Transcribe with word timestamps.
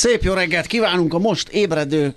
Szép 0.00 0.22
jó 0.22 0.32
reggelt 0.32 0.66
kívánunk 0.66 1.14
a 1.14 1.18
most 1.18 1.48
ébredő 1.48 2.14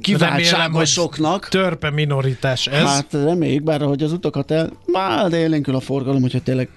kiváltságosoknak. 0.00 1.48
Törpe 1.48 1.90
minoritás 1.90 2.66
ez. 2.66 2.84
Hát 2.84 3.12
reméljük, 3.12 3.62
bár 3.62 3.80
hogy 3.80 4.02
az 4.02 4.12
utakat 4.12 4.50
el... 4.50 4.72
Már 4.86 5.32
élénkül 5.32 5.74
a 5.74 5.80
forgalom, 5.80 6.20
hogyha 6.20 6.40
tényleg 6.40 6.68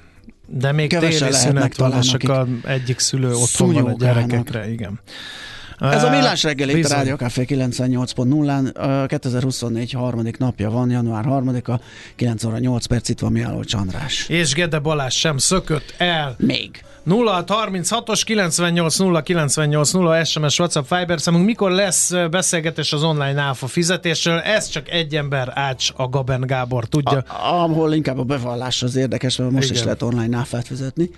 de 0.48 0.72
még 0.72 0.90
téli 0.98 1.32
szünet 1.32 1.78
van, 2.26 2.62
egyik 2.66 3.00
szülő 3.00 3.34
otthon 3.34 3.74
van 3.74 3.86
a 3.86 3.96
gyerekekre, 3.98 4.72
igen. 4.72 5.00
Ez 5.82 6.04
a 6.04 6.10
millás 6.10 6.44
reggel 6.44 6.70
itt 6.70 6.86
a 6.86 6.88
Rádió 6.88 7.16
Café 7.16 7.46
98.0-án, 7.48 9.06
2024 9.08 9.92
harmadik 9.92 10.38
napja 10.38 10.70
van, 10.70 10.90
január 10.90 11.26
3-a, 11.28 11.80
9 12.16 12.44
óra 12.44 12.58
8 12.58 12.86
perc, 12.86 13.10
itt 13.10 13.20
van 13.20 13.32
Miálló 13.32 13.64
András. 13.72 14.30
És 14.30 14.54
Gede 14.54 14.80
Balázs 14.80 15.16
sem 15.16 15.38
szökött 15.38 15.94
el. 15.98 16.36
Még. 16.38 16.84
0636-os 17.10 18.22
98 18.26 18.98
0 18.98 19.22
98 19.22 19.92
0 19.92 20.24
SMS 20.24 20.60
WhatsApp 20.60 20.86
Fiber 20.88 21.22
számunk. 21.22 21.46
Mikor 21.46 21.72
lesz 21.72 22.12
beszélgetés 22.32 22.94
az 22.94 23.04
online 23.04 23.42
áfa 23.42 23.68
fizetésről? 23.68 24.40
Ez 24.40 24.68
csak 24.68 24.90
egy 24.90 25.16
ember 25.16 25.52
ács 25.56 25.90
a 25.96 26.10
Gaben 26.10 26.42
Gábor 26.42 26.86
tudja. 26.86 27.18
A, 27.18 27.24
ahol 27.40 27.94
inkább 27.94 28.20
a 28.20 28.24
bevallás 28.24 28.84
az 28.84 28.96
érdekes, 28.96 29.38
mert 29.38 29.52
most 29.52 29.64
igen. 29.64 29.78
is 29.78 29.84
lehet 29.84 30.02
online 30.02 30.38
áfát 30.38 30.68
fizetni. 30.68 31.10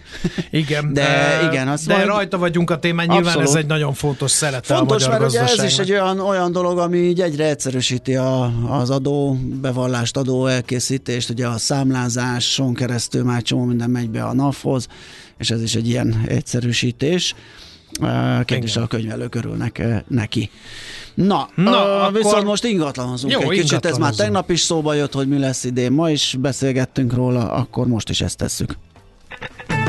Igen. 0.52 0.94
De, 0.94 1.40
uh, 1.42 1.52
igen, 1.52 1.68
azt 1.68 1.88
de 1.88 1.94
majd... 1.94 2.06
rajta 2.06 2.38
vagyunk 2.38 2.70
a 2.70 2.80
témán, 2.80 3.06
nyilván 3.06 3.26
Abszolút. 3.26 3.48
ez 3.48 3.56
egy 3.56 3.66
nagyon 3.66 3.94
fontos 3.94 4.32
szerete 4.62 4.76
Fontos, 4.76 5.06
a 5.06 5.10
mert 5.10 5.24
ugye 5.24 5.42
ez 5.42 5.64
is 5.64 5.80
egy 5.80 5.92
olyan, 5.92 6.20
olyan 6.20 6.52
dolog, 6.52 6.78
ami 6.78 6.98
így 6.98 7.22
egyre 7.22 7.46
egyszerűsíti 7.46 8.16
a, 8.16 8.52
az 8.70 8.90
adó 8.90 9.38
bevallást, 9.62 10.18
adó 10.18 10.46
elkészítést, 10.46 11.30
ugye 11.30 11.48
a 11.48 11.58
számlázáson 11.58 12.74
keresztül 12.74 13.24
már 13.24 13.42
csomó 13.42 13.64
minden 13.64 13.90
megy 13.90 14.10
be 14.10 14.24
a 14.24 14.34
NAV-hoz 14.34 14.88
és 15.38 15.52
ez 15.52 15.62
is 15.62 15.76
egy 15.76 15.88
ilyen 15.88 16.24
egyszerűsítés. 16.28 17.36
Kérdés 18.46 18.76
a 18.76 18.88
könyvelők 18.88 19.36
örülnek 19.36 19.84
neki. 20.08 20.50
Na, 21.14 21.50
Na 21.56 21.72
uh, 21.72 22.04
akkor... 22.04 22.14
viszont 22.14 22.44
most 22.44 22.64
ingatlanozunk 22.64 23.34
Jó, 23.34 23.52
egy 23.52 23.60
kicsit, 23.60 23.86
ez 23.86 23.98
már 23.98 24.14
tegnap 24.14 24.50
is 24.50 24.60
szóba 24.60 24.94
jött, 24.94 25.14
hogy 25.14 25.28
mi 25.28 25.38
lesz 25.38 25.64
idén, 25.64 25.92
ma 25.92 26.10
is 26.10 26.36
beszélgettünk 26.40 27.14
róla, 27.14 27.52
akkor 27.52 27.88
most 27.88 28.10
is 28.10 28.22
ezt 28.22 28.38
tesszük. 28.38 28.78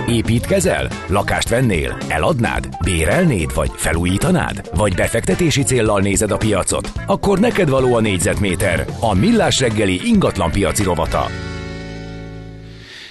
Építkezel? 0.08 0.88
Lakást 1.08 1.48
vennél? 1.48 1.96
Eladnád? 2.08 2.68
Bérelnéd? 2.84 3.54
Vagy 3.54 3.70
felújítanád? 3.74 4.70
Vagy 4.74 4.94
befektetési 4.94 5.62
céllal 5.62 6.00
nézed 6.00 6.30
a 6.30 6.36
piacot? 6.36 6.92
Akkor 7.06 7.38
neked 7.38 7.68
való 7.68 7.94
a 7.94 8.00
négyzetméter, 8.00 8.86
a 9.00 9.14
millás 9.14 9.60
reggeli 9.60 10.00
ingatlan 10.04 10.50
piaci 10.50 10.82
rovata. 10.82 11.26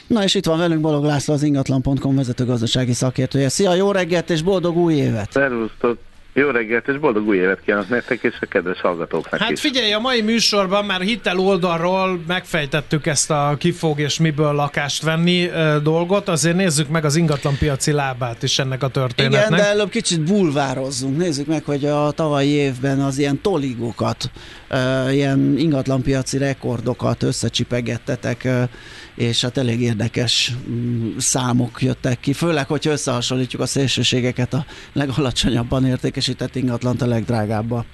Na 0.07 0.23
és 0.23 0.35
itt 0.35 0.45
van 0.45 0.57
velünk 0.57 0.81
Balog 0.81 1.03
László, 1.03 1.33
az 1.33 1.43
ingatlan.com 1.43 2.15
vezető 2.15 2.45
gazdasági 2.45 2.93
szakértője. 2.93 3.49
Szia, 3.49 3.73
jó 3.73 3.91
reggelt 3.91 4.29
és 4.29 4.41
boldog 4.41 4.77
új 4.77 4.93
évet! 4.93 5.31
Szervusztok! 5.31 5.97
Jó 6.35 6.49
reggelt 6.49 6.87
és 6.87 6.99
boldog 6.99 7.27
új 7.27 7.37
évet 7.37 7.61
kívánok 7.65 7.89
nektek 7.89 8.23
és 8.23 8.35
a 8.41 8.45
kedves 8.45 8.81
hallgatóknak 8.81 9.39
Hát 9.39 9.51
is. 9.51 9.59
figyelj, 9.59 9.91
a 9.93 9.99
mai 9.99 10.21
műsorban 10.21 10.85
már 10.85 11.01
hitel 11.01 11.39
oldalról 11.39 12.23
megfejtettük 12.27 13.05
ezt 13.05 13.31
a 13.31 13.55
kifog 13.59 13.99
és 13.99 14.19
miből 14.19 14.53
lakást 14.53 15.03
venni 15.03 15.49
e, 15.49 15.79
dolgot, 15.79 16.27
azért 16.27 16.55
nézzük 16.55 16.87
meg 16.87 17.05
az 17.05 17.15
ingatlanpiaci 17.15 17.91
lábát 17.91 18.43
is 18.43 18.59
ennek 18.59 18.83
a 18.83 18.87
történetnek. 18.87 19.47
Igen, 19.47 19.59
de 19.59 19.67
előbb 19.67 19.89
kicsit 19.89 20.21
bulvározzunk. 20.21 21.17
Nézzük 21.17 21.47
meg, 21.47 21.63
hogy 21.63 21.85
a 21.85 22.11
tavalyi 22.11 22.49
évben 22.49 22.99
az 22.99 23.17
ilyen 23.17 23.41
toligokat, 23.41 24.31
e, 24.67 25.13
ilyen 25.13 25.55
ingatlanpiaci 25.57 26.37
rekordokat 26.37 27.23
összecsipegettetek, 27.23 28.43
e, 28.43 28.69
és 29.15 29.41
hát 29.41 29.57
elég 29.57 29.81
érdekes 29.81 30.51
mm, 30.69 31.17
számok 31.17 31.81
jöttek 31.81 32.19
ki, 32.19 32.33
főleg, 32.33 32.67
hogyha 32.67 32.91
összehasonlítjuk 32.91 33.61
a 33.61 33.65
szélsőségeket 33.65 34.53
a 34.53 34.65
legalacsonyabban 34.93 35.85
értékesített 35.85 36.55
ingatlant 36.55 37.01
a 37.01 37.05
legdrágábbba. 37.05 37.85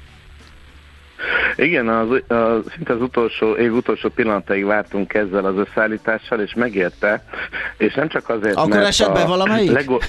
Igen, 1.55 1.87
az, 1.87 2.07
az, 2.27 2.71
szinte 2.75 2.93
az 2.93 3.01
utolsó 3.01 3.55
év 3.55 3.73
utolsó 3.73 4.09
pillanatáig 4.09 4.65
vártunk 4.65 5.13
ezzel 5.13 5.45
az 5.45 5.55
összeállítással, 5.55 6.39
és 6.39 6.53
megérte, 6.53 7.23
és 7.77 7.93
nem 7.93 8.07
csak 8.07 8.29
azért, 8.29 8.55
Akkor 8.55 8.69
mert 8.69 8.87
esett 8.87 9.13
be 9.13 9.25
valamelyik? 9.25 9.71
Lego... 9.71 9.97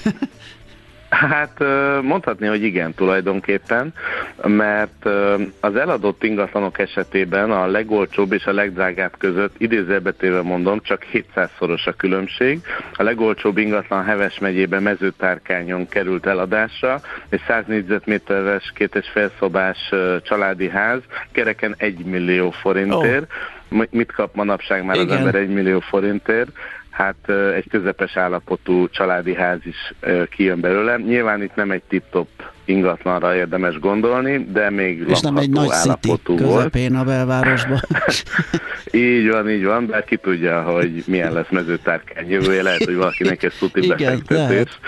Hát 1.11 1.59
mondhatni, 2.01 2.47
hogy 2.47 2.63
igen 2.63 2.93
tulajdonképpen, 2.93 3.93
mert 4.43 5.05
az 5.59 5.75
eladott 5.75 6.23
ingatlanok 6.23 6.79
esetében 6.79 7.51
a 7.51 7.65
legolcsóbb 7.65 8.31
és 8.31 8.45
a 8.45 8.53
legdrágább 8.53 9.17
között 9.17 9.55
idézőbetéve 9.57 10.41
mondom, 10.41 10.79
csak 10.81 11.05
700-szoros 11.13 11.85
a 11.85 11.91
különbség. 11.91 12.61
A 12.93 13.03
legolcsóbb 13.03 13.57
ingatlan 13.57 14.03
Heves 14.03 14.39
megyében 14.39 14.83
mezőtárkányon 14.83 15.87
került 15.87 16.25
eladásra, 16.25 17.01
és 17.29 17.41
100 17.47 17.63
négyzetméteres 17.67 18.71
két 18.75 18.95
és 18.95 19.09
felszobás 19.13 19.93
családi 20.23 20.69
ház 20.69 21.01
kereken 21.31 21.75
1 21.77 22.05
millió 22.05 22.49
forintért. 22.49 23.31
Oh. 23.71 23.83
Mit 23.89 24.11
kap 24.11 24.35
manapság 24.35 24.85
már 24.85 24.95
Igen. 24.95 25.07
az 25.07 25.15
ember 25.15 25.35
1 25.35 25.49
millió 25.49 25.79
forintért? 25.79 26.49
Hát 26.91 27.29
egy 27.55 27.69
közepes 27.69 28.17
állapotú 28.17 28.89
családi 28.89 29.35
ház 29.35 29.59
is 29.63 29.93
kijön 30.29 30.59
belőle. 30.59 30.97
Nyilván 30.97 31.43
itt 31.43 31.55
nem 31.55 31.71
egy 31.71 31.81
tip-top 31.87 32.27
ingatlanra 32.65 33.35
érdemes 33.35 33.79
gondolni, 33.79 34.45
de 34.51 34.69
még 34.69 35.03
És 35.07 35.19
nem 35.19 35.37
egy 35.37 35.49
nagy 35.49 35.67
állapotú 35.71 36.35
city 36.35 36.43
közepén 36.43 36.95
a 36.95 37.03
belvárosban. 37.03 37.79
így 38.91 39.29
van, 39.29 39.49
így 39.49 39.63
van, 39.63 39.85
de 39.85 40.03
ki 40.03 40.17
tudja, 40.17 40.61
hogy 40.61 41.03
milyen 41.07 41.33
lesz 41.33 41.49
mezőtárkány 41.49 42.29
jövője, 42.29 42.61
lehet, 42.61 42.83
hogy 42.83 42.95
valakinek 42.95 43.43
ez 43.43 43.53
tuti 43.59 43.87
befektetés. 43.87 44.79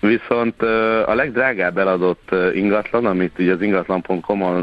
Viszont 0.00 0.62
a 1.06 1.14
legdrágább 1.14 1.78
eladott 1.78 2.34
ingatlan, 2.52 3.06
amit 3.06 3.38
ugye 3.38 3.52
az 3.52 3.62
ingatlan.com-on 3.62 4.62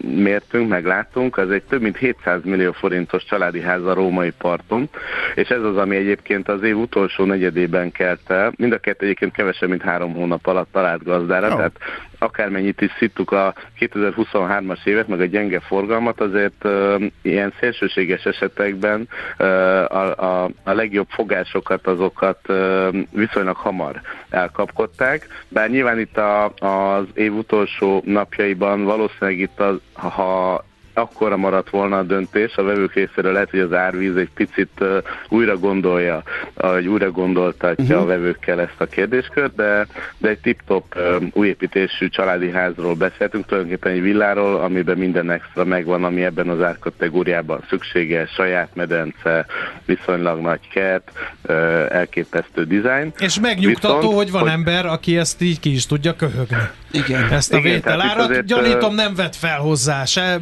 mértünk, 0.00 0.68
megláttunk, 0.68 1.36
az 1.36 1.50
egy 1.50 1.62
több 1.62 1.80
mint 1.80 1.96
700 1.96 2.40
millió 2.44 2.72
forintos 2.72 3.24
családi 3.24 3.60
ház 3.60 3.84
a 3.84 3.94
római 3.94 4.32
parton, 4.38 4.88
és 5.34 5.48
ez 5.48 5.62
az, 5.62 5.76
ami 5.76 5.96
egyébként 5.96 6.48
az 6.48 6.62
év 6.62 6.76
utolsó 6.76 7.24
negyedében 7.24 7.92
kelt 7.92 8.30
el. 8.30 8.52
Mind 8.56 8.72
a 8.72 8.78
kettő 8.78 9.04
egyébként 9.04 9.32
kevesebb, 9.32 9.68
mint 9.68 9.82
három 9.82 10.14
hónap 10.14 10.46
alatt 10.46 10.72
talált 10.72 11.04
gazdára, 11.04 11.48
oh. 11.48 11.56
tehát 11.56 11.78
akármennyit 12.18 12.80
is 12.80 12.90
szittuk 12.98 13.32
a 13.32 13.54
2023-as 13.80 14.86
évet, 14.86 15.08
meg 15.08 15.20
a 15.20 15.24
gyenge 15.24 15.60
forgalmat, 15.60 16.20
azért 16.20 16.64
uh, 16.64 17.02
ilyen 17.22 17.52
szélsőséges 17.60 18.24
esetekben 18.24 19.08
uh, 19.38 19.46
a, 19.94 20.14
a, 20.16 20.50
a 20.64 20.72
legjobb 20.72 21.08
fogásokat, 21.08 21.86
azokat 21.86 22.38
uh, 22.48 22.96
viszonylag 23.12 23.56
hamar 23.56 24.00
elkapkodták, 24.30 25.26
bár 25.48 25.70
nyilván 25.70 25.98
itt 25.98 26.16
a, 26.16 26.52
az 26.54 27.04
év 27.14 27.34
utolsó 27.34 28.02
napjaiban 28.06 28.84
valószínűleg 28.84 29.38
itt 29.38 29.60
az, 29.60 29.80
ha 29.92 30.64
akkora 30.98 31.36
maradt 31.36 31.70
volna 31.70 31.98
a 31.98 32.02
döntés, 32.02 32.56
a 32.56 32.62
vevők 32.62 32.94
részéről 32.94 33.32
lehet, 33.32 33.50
hogy 33.50 33.60
az 33.60 33.72
árvíz 33.72 34.16
egy 34.16 34.30
picit 34.34 34.70
uh, 34.80 34.96
újra 35.28 35.58
gondolja, 35.58 36.22
vagy 36.54 36.86
újra 36.86 37.10
gondoltatja 37.10 37.84
uh-huh. 37.84 38.00
a 38.00 38.04
vevőkkel 38.04 38.60
ezt 38.60 38.80
a 38.80 38.86
kérdéskört, 38.86 39.54
de, 39.54 39.86
de 40.18 40.28
egy 40.28 40.38
tip-top 40.38 40.84
uh, 40.96 41.22
újépítésű 41.32 42.08
családi 42.08 42.50
házról 42.50 42.94
beszéltünk, 42.94 43.46
tulajdonképpen 43.46 43.92
egy 43.92 44.02
villáról, 44.02 44.60
amiben 44.60 44.98
minden 44.98 45.30
extra 45.30 45.64
megvan, 45.64 46.04
ami 46.04 46.24
ebben 46.24 46.48
az 46.48 46.62
árkategóriában 46.62 47.64
szükséges, 47.68 48.30
saját 48.30 48.74
medence, 48.74 49.46
viszonylag 49.84 50.40
nagy 50.40 50.68
kert, 50.72 51.10
uh, 51.48 51.56
elképesztő 51.88 52.64
dizájn. 52.64 53.12
És 53.18 53.40
megnyugtató, 53.40 53.96
Viszont, 53.96 54.16
hogy 54.16 54.30
van 54.30 54.40
hogy... 54.40 54.50
ember, 54.50 54.86
aki 54.86 55.16
ezt 55.16 55.42
így 55.42 55.60
ki 55.60 55.72
is 55.72 55.86
tudja 55.86 56.16
köhögni. 56.16 56.56
Igen. 56.90 57.30
Ezt 57.30 57.54
a 57.54 57.60
vételárat, 57.60 58.44
gyanítom 58.44 58.94
nem 58.94 59.14
vett 59.14 59.36
fel 59.36 59.58
hozzá 59.58 60.04
se 60.04 60.40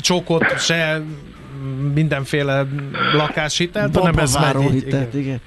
csokot, 0.00 0.58
se 0.58 1.02
mindenféle 1.94 2.66
lakáshitelt, 3.12 3.96
hanem 3.96 4.18
ez 4.18 4.34
megy 4.34 4.62
így. 4.62 4.84
Hitelt, 4.84 5.14
igen. 5.14 5.40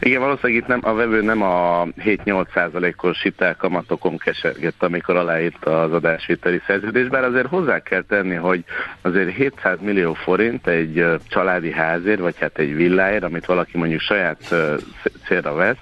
Igen, 0.00 0.20
valószínűleg 0.20 0.62
itt 0.62 0.68
nem, 0.68 0.80
a 0.82 0.94
vevő 0.94 1.22
nem 1.22 1.42
a 1.42 1.84
7-8 1.84 2.46
százalékos 2.54 3.22
hitelkamatokon 3.22 4.18
kesergett, 4.18 4.82
amikor 4.82 5.16
aláírta 5.16 5.82
az 5.82 5.92
adásviteli 5.92 6.60
szerződést, 6.66 7.10
bár 7.10 7.24
azért 7.24 7.46
hozzá 7.46 7.78
kell 7.78 8.02
tenni, 8.08 8.34
hogy 8.34 8.64
azért 9.02 9.34
700 9.34 9.78
millió 9.80 10.14
forint 10.14 10.66
egy 10.66 11.06
családi 11.28 11.72
házért, 11.72 12.20
vagy 12.20 12.34
hát 12.38 12.58
egy 12.58 12.74
villáért, 12.74 13.22
amit 13.22 13.46
valaki 13.46 13.78
mondjuk 13.78 14.00
saját 14.00 14.54
célra 15.26 15.54
vesz, 15.54 15.76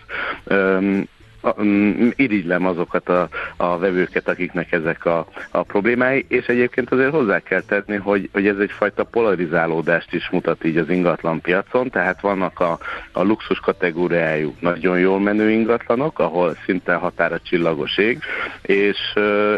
irigylem 2.16 2.66
azokat 2.66 3.08
a, 3.08 3.28
a 3.56 3.78
vevőket, 3.78 4.28
akiknek 4.28 4.72
ezek 4.72 5.04
a, 5.04 5.26
a 5.50 5.62
problémái, 5.62 6.24
és 6.28 6.46
egyébként 6.46 6.90
azért 6.90 7.10
hozzá 7.10 7.38
kell 7.38 7.62
tenni, 7.62 7.96
hogy, 7.96 8.28
hogy 8.32 8.46
ez 8.46 8.58
egyfajta 8.58 9.04
polarizálódást 9.04 10.12
is 10.12 10.28
mutat 10.30 10.64
így 10.64 10.76
az 10.76 10.90
ingatlan 10.90 11.40
piacon, 11.40 11.90
tehát 11.90 12.20
vannak 12.20 12.60
a, 12.60 12.78
a 13.12 13.22
luxus 13.22 13.60
kategóriájú 13.60 14.54
nagyon 14.60 14.98
jól 14.98 15.20
menő 15.20 15.50
ingatlanok, 15.50 16.18
ahol 16.18 16.56
szinte 16.64 16.94
határa 16.94 17.38
csillagos 17.40 17.98
ég, 17.98 18.18
és, 18.62 18.98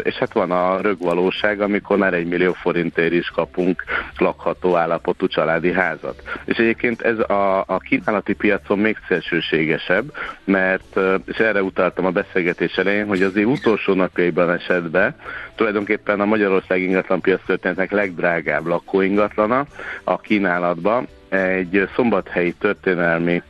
és 0.03 0.15
hát 0.15 0.33
van 0.33 0.51
a 0.51 0.81
rögvalóság, 0.81 1.61
amikor 1.61 1.97
már 1.97 2.13
egy 2.13 2.27
millió 2.27 2.53
forintért 2.53 3.13
is 3.13 3.29
kapunk 3.29 3.83
lakható 4.17 4.75
állapotú 4.75 5.27
családi 5.27 5.71
házat. 5.71 6.21
És 6.45 6.57
egyébként 6.57 7.01
ez 7.01 7.19
a, 7.19 7.63
a 7.67 7.77
kínálati 7.77 8.33
piacon 8.33 8.79
még 8.79 8.97
szélsőségesebb, 9.07 10.13
mert, 10.43 10.99
és 11.25 11.37
erre 11.37 11.63
utal 11.63 11.80
utaltam 11.81 12.05
a 12.05 12.11
beszélgetés 12.11 12.75
elején, 12.75 13.07
hogy 13.07 13.21
az 13.21 13.35
év 13.35 13.47
utolsó 13.47 13.93
napjaiban 13.93 14.49
esetben 14.51 15.15
tulajdonképpen 15.55 16.19
a 16.19 16.25
Magyarország 16.25 16.81
ingatlanpiac 16.81 17.45
történetnek 17.45 17.91
legdrágább 17.91 18.65
lakóingatlana 18.65 19.65
a 20.03 20.19
kínálatban. 20.19 21.07
Egy 21.29 21.89
szombathelyi 21.95 22.53
történelmi 22.59 23.41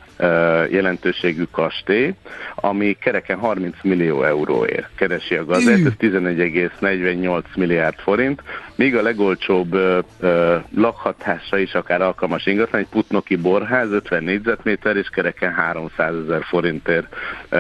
jelentőségű 0.70 1.44
kastély, 1.52 2.14
ami 2.56 2.98
kereken 3.00 3.38
30 3.38 3.76
millió 3.82 4.24
euróért 4.24 4.90
keresi 4.96 5.36
a 5.36 5.46
gazdát, 5.46 5.86
ez 5.86 5.94
11,48 6.00 7.44
milliárd 7.56 7.96
forint, 8.00 8.42
míg 8.76 8.96
a 8.96 9.02
legolcsóbb 9.02 9.74
ö, 9.74 10.00
ö, 10.20 10.56
lakhatásra 10.76 11.58
is 11.58 11.74
akár 11.74 12.02
alkalmas 12.02 12.46
ingatlan, 12.46 12.82
egy 12.82 12.88
putnoki 12.88 13.36
borház, 13.36 13.92
50 13.92 14.24
négyzetméter 14.24 14.96
és 14.96 15.10
kereken 15.10 15.54
300 15.54 16.16
ezer 16.24 16.44
forintért 16.44 17.16
ö, 17.50 17.58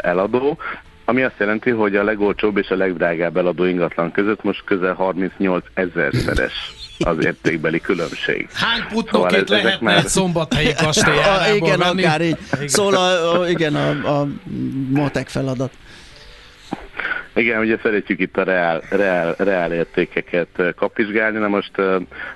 eladó, 0.00 0.58
ami 1.04 1.22
azt 1.22 1.38
jelenti, 1.38 1.70
hogy 1.70 1.96
a 1.96 2.04
legolcsóbb 2.04 2.56
és 2.56 2.68
a 2.68 2.76
legdrágább 2.76 3.36
eladó 3.36 3.64
ingatlan 3.64 4.12
között 4.12 4.42
most 4.42 4.64
közel 4.64 4.94
38 4.94 5.64
ezer 5.74 6.14
szeres 6.14 6.87
az 6.98 7.24
értékbeli 7.24 7.80
különbség. 7.80 8.48
Hány 8.52 8.82
putnokét 8.88 9.48
szóval 9.48 9.62
lehetne 9.62 9.92
már... 9.94 10.04
szombathelyi 10.06 10.74
kastélyából 10.74 11.56
Igen, 11.66 11.78
venni? 11.78 12.04
akár 12.04 12.20
így. 12.20 12.36
Szól 12.66 12.94
a, 12.94 13.40
a, 13.40 13.48
igen, 13.48 13.74
a, 13.74 14.20
a 14.20 14.28
matek 14.90 15.28
feladat. 15.28 15.72
Igen, 17.38 17.60
ugye 17.60 17.78
szeretjük 17.82 18.20
itt 18.20 18.36
a 18.36 18.42
reál, 18.42 18.82
reál, 18.90 19.34
reál 19.38 19.72
értékeket 19.72 20.74
kapizsgálni, 20.76 21.38
na 21.38 21.48
most 21.48 21.72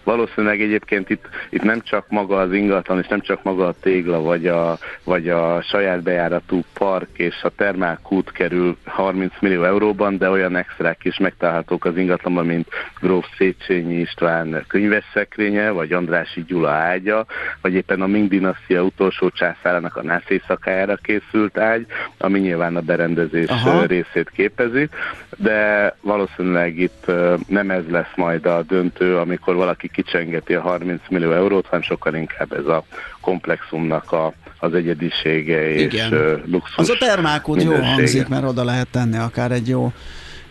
valószínűleg 0.05 0.61
egyébként 0.61 1.11
itt, 1.11 1.29
itt 1.51 1.63
nem 1.63 1.81
csak 1.81 2.09
maga 2.09 2.37
az 2.37 2.53
ingatlan, 2.53 2.99
és 2.99 3.07
nem 3.07 3.21
csak 3.21 3.43
maga 3.43 3.67
a 3.67 3.75
tégla, 3.81 4.21
vagy 4.21 4.47
a, 4.47 4.79
vagy 5.05 5.29
a 5.29 5.63
saját 5.63 6.03
bejáratú 6.03 6.63
park 6.75 7.09
és 7.17 7.43
a 7.43 7.49
termálkút 7.57 8.33
kerül 8.33 8.77
30 8.85 9.33
millió 9.41 9.65
euróban, 9.65 10.19
de 10.19 10.31
olyan 10.31 10.57
extrák 10.57 11.05
is 11.05 11.19
megtalálhatók 11.19 11.85
az 11.85 11.97
ingatlanban, 11.97 12.47
mint 12.47 12.69
Gróf 13.01 13.27
Széchenyi 13.37 14.01
István 14.01 14.65
könyves 14.69 15.05
szekrénye, 15.13 15.71
vagy 15.71 15.93
Andrási 15.93 16.45
Gyula 16.47 16.71
ágya, 16.71 17.27
vagy 17.61 17.75
éppen 17.75 18.03
a 18.03 18.07
Ming 18.07 18.29
dinasztia 18.29 18.83
utolsó 18.83 19.31
császárának 19.31 19.97
a 19.97 20.03
nász 20.03 20.29
éjszakájára 20.29 20.97
készült 20.97 21.59
ágy, 21.59 21.87
ami 22.19 22.39
nyilván 22.39 22.77
a 22.77 22.81
berendezés 22.81 23.49
Aha. 23.49 23.85
részét 23.85 24.31
képezi 24.31 24.89
de 25.37 25.95
valószínűleg 26.01 26.79
itt 26.79 27.11
nem 27.47 27.71
ez 27.71 27.83
lesz 27.91 28.13
majd 28.17 28.47
a 28.47 28.63
döntő, 28.63 29.17
amikor 29.17 29.55
valaki 29.55 29.89
kicsengeti 29.89 30.55
a 30.55 30.61
30 30.61 31.01
millió 31.09 31.33
eurót, 31.33 31.67
hanem 31.67 31.83
sokkal 31.83 32.15
inkább 32.15 32.53
ez 32.53 32.67
a 32.67 32.85
komplexumnak 33.21 34.13
a, 34.13 34.33
az 34.59 34.75
egyedisége 34.75 35.71
és 35.71 35.93
Igen. 35.93 36.43
luxus. 36.47 36.77
Az 36.77 36.91
a 36.91 36.97
termálkút 36.99 37.63
jó 37.63 37.75
hangzik, 37.75 38.29
mert 38.29 38.45
oda 38.45 38.65
lehet 38.65 38.89
tenni 38.91 39.17
akár 39.17 39.53
egy 39.53 39.69
jó, 39.69 39.93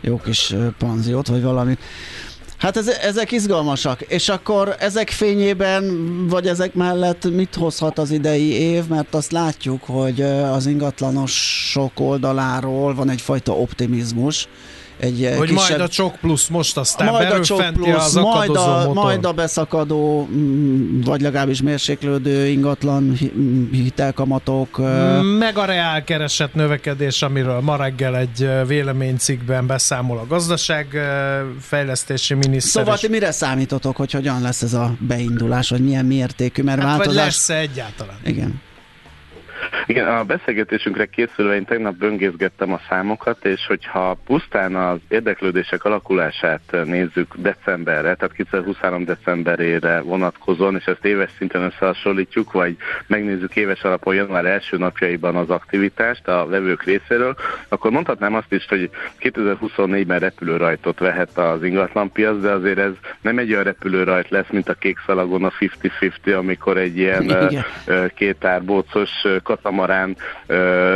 jó 0.02 0.18
kis 0.18 0.56
panziót, 0.78 1.28
vagy 1.28 1.42
valamit. 1.42 1.80
Hát 2.62 2.78
ez, 2.78 2.88
ezek 2.88 3.32
izgalmasak, 3.32 4.02
és 4.02 4.30
akkor 4.30 4.76
ezek 4.80 5.10
fényében, 5.10 5.84
vagy 6.28 6.48
ezek 6.48 6.74
mellett 6.74 7.32
mit 7.32 7.56
hozhat 7.56 7.98
az 8.00 8.12
idei 8.12 8.52
év, 8.52 8.88
mert 8.88 9.14
azt 9.14 9.32
látjuk, 9.32 9.84
hogy 9.84 10.22
az 10.22 10.66
ingatlanosok 10.66 12.00
oldaláról 12.00 12.96
van 12.96 13.10
egyfajta 13.10 13.52
optimizmus, 13.52 14.48
egy 15.02 15.24
eh, 15.24 15.38
Hogy 15.38 15.50
kisebb... 15.50 15.70
majd 15.70 15.82
a 15.82 15.88
csok 15.88 16.16
plusz 16.16 16.48
most 16.48 16.78
aztán 16.78 17.12
majd 17.12 17.32
a 17.32 17.40
csok 17.40 17.74
plusz, 17.74 17.96
az 17.96 18.14
majd 18.14 18.56
a, 18.56 18.78
motor. 18.78 18.94
majd 18.94 19.26
a 19.26 19.32
beszakadó, 19.32 20.28
mm, 20.32 21.02
vagy 21.02 21.22
legalábbis 21.22 21.62
mérséklődő 21.62 22.48
ingatlan 22.48 23.18
hitelkamatok. 23.72 24.80
Eh, 24.80 25.22
Meg 25.22 25.58
a 25.58 25.66
reál 25.66 26.04
keresett 26.04 26.54
növekedés, 26.54 27.22
amiről 27.22 27.60
ma 27.60 27.76
reggel 27.76 28.18
egy 28.18 28.44
eh, 28.44 28.68
véleménycikkben 28.68 29.68
beszámol 29.68 30.18
a 30.18 30.26
gazdaság 30.28 30.88
fejlesztési 31.60 32.34
miniszter. 32.34 32.84
Szóval 32.84 32.98
ti 32.98 33.08
mire 33.08 33.32
számítotok, 33.32 33.96
hogy 33.96 34.12
hogyan 34.12 34.42
lesz 34.42 34.62
ez 34.62 34.74
a 34.74 34.96
beindulás, 35.00 35.70
vagy 35.70 35.84
milyen 35.84 36.06
mértékű? 36.06 36.64
Mert 36.64 36.82
hát 36.82 36.88
változás... 36.88 37.16
vagy 37.16 37.24
lesz 37.24 37.50
egyáltalán? 37.50 38.18
Igen. 38.26 38.62
Igen, 39.92 40.08
a 40.08 40.24
beszélgetésünkre 40.24 41.06
készülve 41.06 41.56
én 41.56 41.66
tegnap 41.66 41.96
böngészgettem 41.96 42.74
a 42.74 42.80
számokat, 42.90 43.46
és 43.46 43.66
hogyha 43.68 44.18
pusztán 44.26 44.76
az 44.76 44.98
érdeklődések 45.08 45.84
alakulását 45.84 46.62
nézzük 46.86 47.36
decemberre, 47.36 48.16
tehát 48.16 48.34
2023 48.34 49.04
decemberére 49.04 50.02
vonatkozóan, 50.02 50.76
és 50.76 50.86
ezt 50.86 51.06
éves 51.06 51.32
szinten 51.38 51.62
összehasonlítjuk, 51.62 52.52
vagy 52.52 52.78
megnézzük 53.08 53.56
éves 53.56 53.82
alapon 53.82 54.16
január 54.16 54.46
első 54.46 54.78
napjaiban 54.78 55.36
az 55.36 55.50
aktivitást 55.50 56.28
a 56.28 56.48
vevők 56.48 56.84
részéről, 56.84 57.36
akkor 57.68 57.92
mondhatnám 57.92 58.36
azt 58.36 58.54
is, 58.54 58.66
hogy 58.70 58.90
2024-ben 59.20 60.20
repülőrajtot 60.20 61.00
vehet 61.00 61.38
az 61.38 61.64
ingatlanpiac, 61.64 62.42
de 62.42 62.52
azért 62.52 62.80
ez 62.80 62.94
nem 63.22 63.38
egy 63.38 63.52
olyan 63.52 63.64
repülőrajt 63.64 64.30
lesz, 64.30 64.50
mint 64.50 64.70
a 64.70 64.74
kék 64.74 64.98
szalagon 65.06 65.44
a 65.44 65.52
50-50, 65.60 66.38
amikor 66.38 66.78
egy 66.78 66.98
ilyen 66.98 67.54
kétárbócos 68.16 69.10
katamarán 69.82 70.18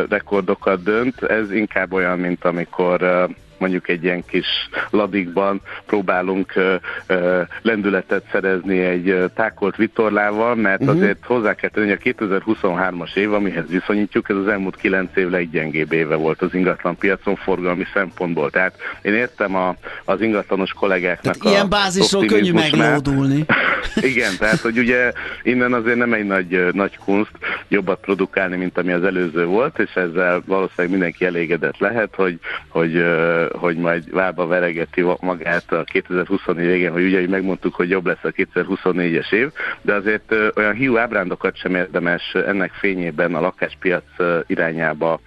rekordokat 0.10 0.84
dönt. 0.84 1.24
Ez 1.24 1.52
inkább 1.52 1.94
olyan, 1.94 2.20
mint 2.20 2.46
amikor 2.46 3.28
mondjuk 3.58 3.90
egy 3.90 4.04
ilyen 4.04 4.26
kis 4.26 4.48
ladikban 4.90 5.62
próbálunk 5.86 6.56
ö, 6.56 6.76
ö, 7.08 7.42
lendületet 7.62 8.24
szerezni 8.32 8.80
egy 8.80 9.32
tákolt 9.36 9.76
vitorlával, 9.76 10.56
mert 10.56 10.82
uh-huh. 10.82 10.96
azért 10.96 11.26
hozzá 11.26 11.54
kell 11.54 11.70
tenni, 11.70 11.88
hogy 11.88 12.00
a 12.04 12.26
2023-as 12.26 13.16
év, 13.16 13.34
amihez 13.34 13.68
viszonyítjuk, 13.68 14.30
ez 14.30 14.36
az 14.36 14.48
elmúlt 14.48 14.76
9 14.76 15.16
év 15.16 15.30
leggyengébb 15.30 15.92
éve 15.92 16.16
volt 16.16 16.42
az 16.42 16.54
ingatlan 16.54 16.98
piacon 16.98 17.36
forgalmi 17.36 17.86
szempontból. 17.94 18.50
Tehát 18.50 18.76
én 19.02 19.14
értem 19.14 19.56
a, 19.56 19.76
az 20.06 20.22
ingatlanos 20.22 20.72
kollégáknak 20.72 21.38
tehát 21.38 21.56
a 21.56 21.58
ilyen 21.58 21.70
bázisról 21.70 22.26
könnyű 22.26 22.52
meglódulni. 22.52 23.46
Igen, 24.12 24.32
tehát 24.40 24.60
hogy 24.60 24.78
ugye 24.78 25.12
innen 25.44 25.74
azért 25.74 25.98
nem 25.98 26.14
egy 26.14 26.26
nagy, 26.26 26.68
nagy 26.72 26.98
kunst 26.98 27.32
jobbat 27.68 28.00
produkálni, 28.00 28.56
mint 28.56 28.78
ami 28.78 28.92
az 28.92 29.04
előző 29.04 29.46
volt, 29.46 29.80
és 29.80 29.94
ezzel 29.94 30.42
valószínűleg 30.46 30.90
mindenki 30.90 31.26
elégedett 31.26 31.78
lehet, 31.78 32.16
hogy, 32.16 32.40
hogy 32.68 33.04
hogy 33.52 33.78
majd 33.78 34.12
válba 34.12 34.48
veregeti 34.48 35.02
magát 35.20 35.72
a 35.72 35.84
2024 35.84 36.66
végén, 36.66 36.92
hogy 36.92 37.04
ugye 37.04 37.28
megmondtuk, 37.28 37.76
hogy 37.76 37.90
jobb 37.90 38.06
lesz 38.06 38.24
a 38.24 38.32
2024-es 38.32 39.34
év, 39.34 39.52
de 39.82 39.94
azért 39.94 40.36
olyan 40.56 40.74
hiú 40.74 40.98
ábrándokat 40.98 41.58
sem 41.58 41.76
érdemes 41.76 42.34
ennek 42.34 42.72
fényében 42.72 43.36
a 43.36 43.42
lakáspiac 43.42 44.04
irányába 44.48 45.20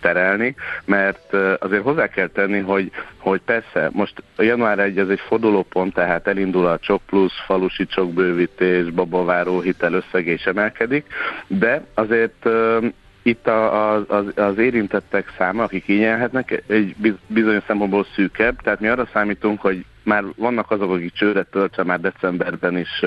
terelni, 0.00 0.54
mert 0.84 1.32
azért 1.58 1.82
hozzá 1.82 2.06
kell 2.06 2.28
tenni, 2.28 2.58
hogy, 2.58 2.90
hogy 3.18 3.40
persze 3.40 3.90
most 3.92 4.22
január 4.38 4.78
1 4.78 4.98
ez 4.98 5.08
egy 5.08 5.20
fordulópont, 5.20 5.94
tehát 5.94 6.26
elindul 6.26 6.66
a 6.66 6.78
csok 6.78 7.02
plusz, 7.06 7.44
falusi 7.46 7.86
csokbővítés, 7.86 8.90
babaváró 8.90 9.60
hitel 9.60 9.92
összege 9.92 10.32
is 10.32 10.44
emelkedik, 10.44 11.06
de 11.46 11.84
azért 11.94 12.48
itt 13.24 13.46
a, 13.46 13.92
a, 13.94 14.04
az, 14.08 14.24
az 14.36 14.58
érintettek 14.58 15.34
száma, 15.38 15.62
akik 15.62 15.88
igényelhetnek, 15.88 16.62
egy 16.66 17.16
bizonyos 17.26 17.62
szempontból 17.66 18.06
szűkebb, 18.14 18.60
tehát 18.62 18.80
mi 18.80 18.88
arra 18.88 19.08
számítunk, 19.12 19.60
hogy 19.60 19.84
már 20.02 20.24
vannak 20.36 20.70
azok, 20.70 20.90
akik 20.90 21.12
csőre 21.12 21.42
töltve 21.42 21.82
már 21.82 22.00
decemberben 22.00 22.78
is 22.78 23.02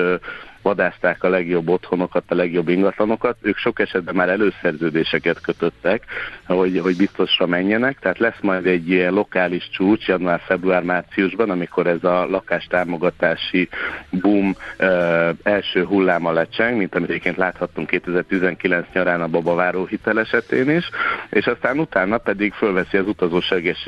vadázták 0.68 1.22
a 1.22 1.28
legjobb 1.28 1.68
otthonokat, 1.68 2.24
a 2.28 2.34
legjobb 2.34 2.68
ingatlanokat. 2.68 3.36
Ők 3.42 3.56
sok 3.56 3.80
esetben 3.80 4.14
már 4.14 4.28
előszerződéseket 4.28 5.40
kötöttek, 5.40 6.04
hogy, 6.46 6.80
hogy 6.82 6.96
biztosra 6.96 7.46
menjenek, 7.46 7.98
tehát 7.98 8.18
lesz 8.18 8.40
majd 8.40 8.66
egy 8.66 8.90
ilyen 8.90 9.12
lokális 9.12 9.68
csúcs 9.70 10.06
január, 10.06 10.40
február, 10.46 10.82
márciusban, 10.82 11.50
amikor 11.50 11.86
ez 11.86 12.04
a 12.04 12.26
lakástámogatási 12.26 13.68
boom 14.10 14.56
ö, 14.76 15.30
első 15.42 15.84
hulláma 15.84 16.32
lecseng, 16.32 16.76
mint 16.76 16.94
amit 16.94 17.08
egyébként 17.08 17.36
láthattunk 17.36 17.86
2019 17.86 18.86
nyarán 18.92 19.20
a 19.20 19.28
babaváró 19.28 19.84
hitel 19.84 20.20
esetén 20.20 20.70
is, 20.70 20.90
és 21.30 21.46
aztán 21.46 21.78
utána 21.78 22.18
pedig 22.18 22.52
fölveszi 22.52 22.96
az 22.96 23.06
utazó 23.06 23.40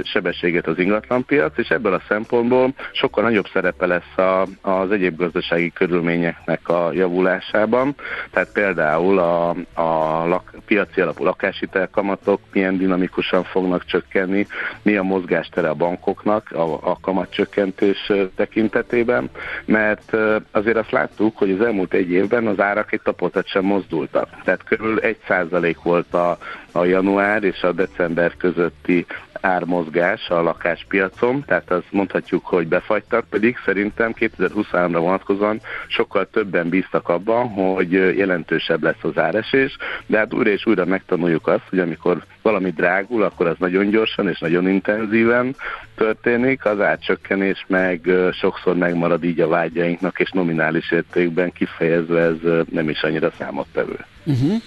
sebességet 0.02 0.66
az 0.66 0.78
ingatlanpiac, 0.78 1.58
és 1.58 1.68
ebből 1.68 1.94
a 1.94 2.02
szempontból 2.08 2.74
sokkal 2.92 3.24
nagyobb 3.24 3.48
szerepe 3.52 3.86
lesz 3.86 4.16
a, 4.16 4.46
az 4.60 4.90
egyéb 4.90 5.16
gazdasági 5.16 5.72
körülményeknek 5.72 6.68
a 6.70 6.92
javulásában. 6.92 7.94
Tehát 8.30 8.52
például 8.52 9.18
a, 9.18 9.48
a 9.74 10.26
lak, 10.26 10.54
piaci 10.66 11.00
alapú 11.00 11.24
lakáshitelkamatok 11.24 12.40
milyen 12.52 12.78
dinamikusan 12.78 13.44
fognak 13.44 13.84
csökkenni, 13.84 14.46
mi 14.82 14.96
a 14.96 15.02
mozgástere 15.02 15.68
a 15.68 15.74
bankoknak 15.74 16.50
a, 16.50 16.90
a 16.90 16.98
kamatcsökkentés 17.00 18.12
tekintetében, 18.36 19.30
mert 19.64 20.16
azért 20.50 20.76
azt 20.76 20.90
láttuk, 20.90 21.36
hogy 21.36 21.50
az 21.50 21.66
elmúlt 21.66 21.94
egy 21.94 22.10
évben 22.10 22.46
az 22.46 22.60
árak 22.60 22.92
egy 22.92 23.02
tapotat 23.02 23.46
sem 23.46 23.64
mozdultak. 23.64 24.28
Tehát 24.44 24.64
körül 24.64 24.98
egy 24.98 25.18
százalék 25.26 25.82
volt 25.82 26.14
a, 26.14 26.38
a 26.72 26.84
január 26.84 27.44
és 27.44 27.62
a 27.62 27.72
december 27.72 28.36
közötti 28.36 29.06
ármozgás 29.40 30.28
a 30.28 30.42
lakáspiacon, 30.42 31.44
tehát 31.46 31.70
azt 31.70 31.86
mondhatjuk, 31.90 32.46
hogy 32.46 32.66
befagytak, 32.66 33.24
pedig 33.30 33.56
szerintem 33.64 34.14
2023-ra 34.18 34.98
vonatkozóan 34.98 35.60
sokkal 35.88 36.28
többen 36.30 36.68
bíztak 36.68 37.08
abban, 37.08 37.48
hogy 37.48 37.92
jelentősebb 37.92 38.82
lesz 38.82 39.02
az 39.02 39.18
áresés, 39.18 39.76
de 40.06 40.18
hát 40.18 40.34
újra 40.34 40.50
és 40.50 40.66
újra 40.66 40.84
megtanuljuk 40.84 41.46
azt, 41.46 41.64
hogy 41.68 41.78
amikor 41.78 42.24
valami 42.42 42.70
drágul, 42.70 43.22
akkor 43.22 43.46
az 43.46 43.56
nagyon 43.58 43.88
gyorsan 43.88 44.28
és 44.28 44.38
nagyon 44.38 44.68
intenzíven 44.68 45.56
történik, 45.96 46.64
az 46.64 46.80
átcsökkenés 46.80 47.64
meg 47.68 48.10
sokszor 48.32 48.76
megmarad 48.76 49.24
így 49.24 49.40
a 49.40 49.48
vágyainknak, 49.48 50.20
és 50.20 50.30
nominális 50.30 50.90
értékben 50.90 51.52
kifejezve 51.52 52.20
ez 52.20 52.64
nem 52.70 52.88
is 52.88 53.02
annyira 53.02 53.32
számottevő. 53.38 53.98
Uh-huh. 54.24 54.62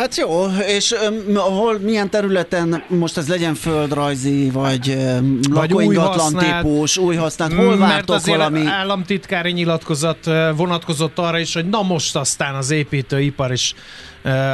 Hát 0.00 0.16
jó, 0.16 0.46
és 0.66 0.94
um, 1.28 1.34
hol, 1.36 1.78
milyen 1.78 2.10
területen, 2.10 2.84
most 2.88 3.16
ez 3.16 3.28
legyen 3.28 3.54
földrajzi, 3.54 4.50
vagy, 4.50 4.88
um, 4.88 5.38
lakóingatlan 5.52 6.36
típus, 6.36 6.96
új 6.96 7.16
használt, 7.16 7.52
hol 7.52 7.78
vártok 7.78 8.08
mert 8.08 8.26
valami? 8.26 8.66
államtitkári 8.66 9.52
nyilatkozat 9.52 10.30
vonatkozott 10.56 11.18
arra 11.18 11.38
is, 11.38 11.54
hogy 11.54 11.68
na 11.68 11.82
most 11.82 12.16
aztán 12.16 12.54
az 12.54 12.70
építőipar 12.70 13.52
is 13.52 13.74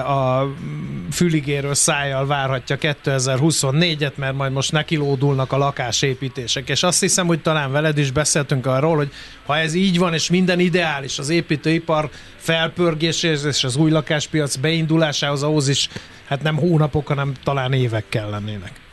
a 0.06 0.54
füligéről 1.12 1.75
szájjal 1.75 2.26
várhatja 2.26 2.76
2024-et, 2.80 4.14
mert 4.14 4.35
majd 4.35 4.52
most 4.52 4.73
nekilódulnak 4.73 5.52
a 5.52 5.56
lakásépítések. 5.56 6.68
És 6.68 6.82
azt 6.82 7.00
hiszem, 7.00 7.26
hogy 7.26 7.40
talán 7.40 7.73
veled 7.73 7.99
is 7.99 8.11
beszéltünk 8.11 8.66
arról, 8.66 8.96
hogy 8.96 9.12
ha 9.46 9.56
ez 9.56 9.75
így 9.75 9.99
van, 9.99 10.14
és 10.14 10.30
minden 10.30 10.61
ideális, 10.61 11.18
az 11.18 11.28
építőipar 11.28 12.11
felpörgéséhez 12.37 13.44
és 13.44 13.64
az 13.64 13.76
új 13.76 13.90
lakáspiac 13.90 14.56
beindulásához, 14.56 15.42
ahhoz 15.42 15.68
is 15.68 15.88
hát 16.28 16.42
nem 16.42 16.56
hónapok, 16.56 17.06
hanem 17.06 17.32
talán 17.44 17.73
évek 17.73 18.04
kell 18.08 18.30
lennének. 18.30 18.86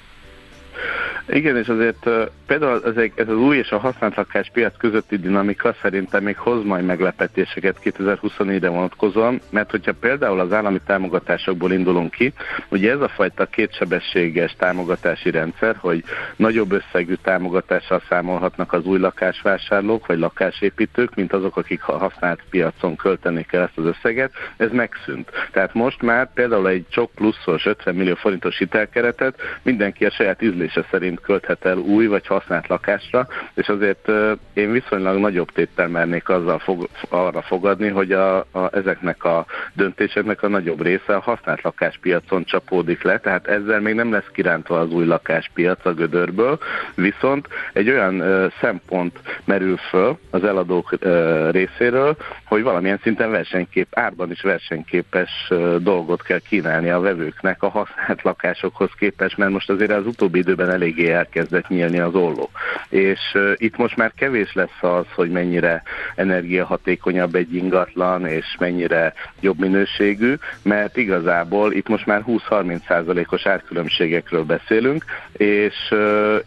Igen, 1.34 1.58
és 1.58 1.68
azért 1.68 2.10
például 2.46 2.82
ez, 2.86 3.10
ez 3.16 3.28
az 3.28 3.38
új 3.38 3.58
és 3.58 3.70
a 3.72 3.78
használt 3.78 4.16
lakáspiac 4.16 4.78
közötti 4.78 5.18
dinamika 5.18 5.76
szerintem 5.82 6.24
még 6.24 6.38
hoz 6.38 6.64
majd 6.64 6.86
meglepetéseket 6.86 7.80
2024-re 7.84 8.70
vonatkozóan, 8.70 9.40
mert 9.50 9.72
hogyha 9.72 9.94
például 9.94 10.40
az 10.40 10.54
állami 10.54 10.80
támogatásokból 10.86 11.72
indulunk 11.72 12.12
ki, 12.12 12.34
ugye 12.70 12.92
ez 12.92 13.02
a 13.02 13.08
fajta 13.08 13.46
kétsebességes 13.46 14.56
támogatási 14.58 15.32
rendszer, 15.32 15.76
hogy 15.80 16.04
nagyobb 16.36 16.72
összegű 16.72 17.14
támogatással 17.14 18.02
számolhatnak 18.10 18.74
az 18.74 18.86
új 18.86 19.00
lakásvásárlók 19.00 20.08
vagy 20.08 20.20
lakásépítők, 20.20 21.16
mint 21.16 21.34
azok, 21.34 21.58
akik 21.58 21.88
a 21.88 21.98
használt 21.98 22.44
piacon 22.50 22.96
költenék 22.96 23.54
el 23.54 23.62
ezt 23.62 23.78
az 23.78 23.86
összeget, 23.86 24.32
ez 24.58 24.72
megszűnt. 24.72 25.30
Tehát 25.52 25.74
most 25.74 26.02
már 26.02 26.34
például 26.34 26.68
egy 26.68 26.86
csak 26.90 27.12
pluszos 27.12 27.66
50 27.66 27.96
millió 27.96 28.16
forintos 28.16 28.58
hitelkeretet 28.58 29.42
mindenki 29.62 30.06
a 30.06 30.12
saját 30.12 30.42
ízlése 30.42 30.86
szerint 30.92 31.22
költhet 31.24 31.66
el 31.66 31.78
új 31.78 32.06
vagy 32.06 32.28
használt 32.28 32.68
lakásra, 32.68 33.28
és 33.54 33.68
azért 33.68 34.12
én 34.54 34.72
viszonylag 34.72 35.18
nagyobb 35.18 35.52
téttel 35.52 35.88
mernék 35.88 36.30
azzal 36.30 36.60
fog, 36.60 36.88
arra 37.10 37.42
fogadni, 37.42 37.88
hogy 37.88 38.12
a, 38.12 38.38
a, 38.38 38.70
ezeknek 38.72 39.24
a 39.24 39.46
döntéseknek 39.74 40.44
a 40.44 40.48
nagyobb 40.48 40.82
része 40.82 41.16
a 41.16 41.20
használt 41.20 41.62
lakáspiacon 41.62 42.44
csapódik 42.44 43.04
le, 43.04 43.20
tehát 43.20 43.48
ezzel 43.48 43.80
még 43.80 43.94
nem 43.94 44.12
lesz 44.12 44.30
kirántva 44.32 44.80
az 44.80 44.92
új 44.92 45.06
lakáspiac 45.06 45.86
a 45.86 45.94
gödörből, 45.94 46.60
viszont 46.96 47.48
egy 47.74 47.90
olyan 47.90 48.20
ö, 48.20 48.48
szempont 48.60 49.20
merül 49.46 49.78
föl 49.78 50.18
az 50.30 50.44
eladók 50.44 50.94
ö, 51.00 51.50
részéről, 51.52 52.16
hogy 52.54 52.64
valamilyen 52.64 53.00
szinten 53.04 53.32
versenykép, 53.32 53.88
árban 53.92 54.32
is 54.32 54.42
versenyképes 54.42 55.52
dolgot 55.80 56.24
kell 56.24 56.40
kínálni 56.40 56.90
a 56.90 57.00
vevőknek 57.00 57.64
a 57.64 57.70
használt 57.70 58.22
lakásokhoz 58.22 58.90
képest, 59.00 59.38
mert 59.38 59.52
most 59.52 59.70
azért 59.70 59.92
az 59.92 60.06
utóbbi 60.06 60.40
időben 60.40 60.70
eléggé 60.70 61.12
elkezdett 61.12 61.68
nyílni 61.68 62.00
az 62.00 62.16
olló. 62.16 62.50
És 62.90 63.20
itt 63.56 63.78
most 63.78 63.96
már 63.96 64.12
kevés 64.16 64.54
lesz 64.54 64.82
az, 64.82 65.06
hogy 65.16 65.32
mennyire 65.32 65.84
energiahatékonyabb 66.16 67.36
egy 67.36 67.56
ingatlan, 67.56 68.26
és 68.26 68.56
mennyire 68.60 69.14
jobb 69.40 69.60
minőségű, 69.60 70.36
mert 70.64 70.98
igazából 70.98 71.74
itt 71.74 71.88
most 71.88 72.06
már 72.06 72.24
20-30 72.28 72.86
százalékos 72.88 73.46
árkülönbségekről 73.46 74.44
beszélünk, 74.44 75.06
és, 75.32 75.94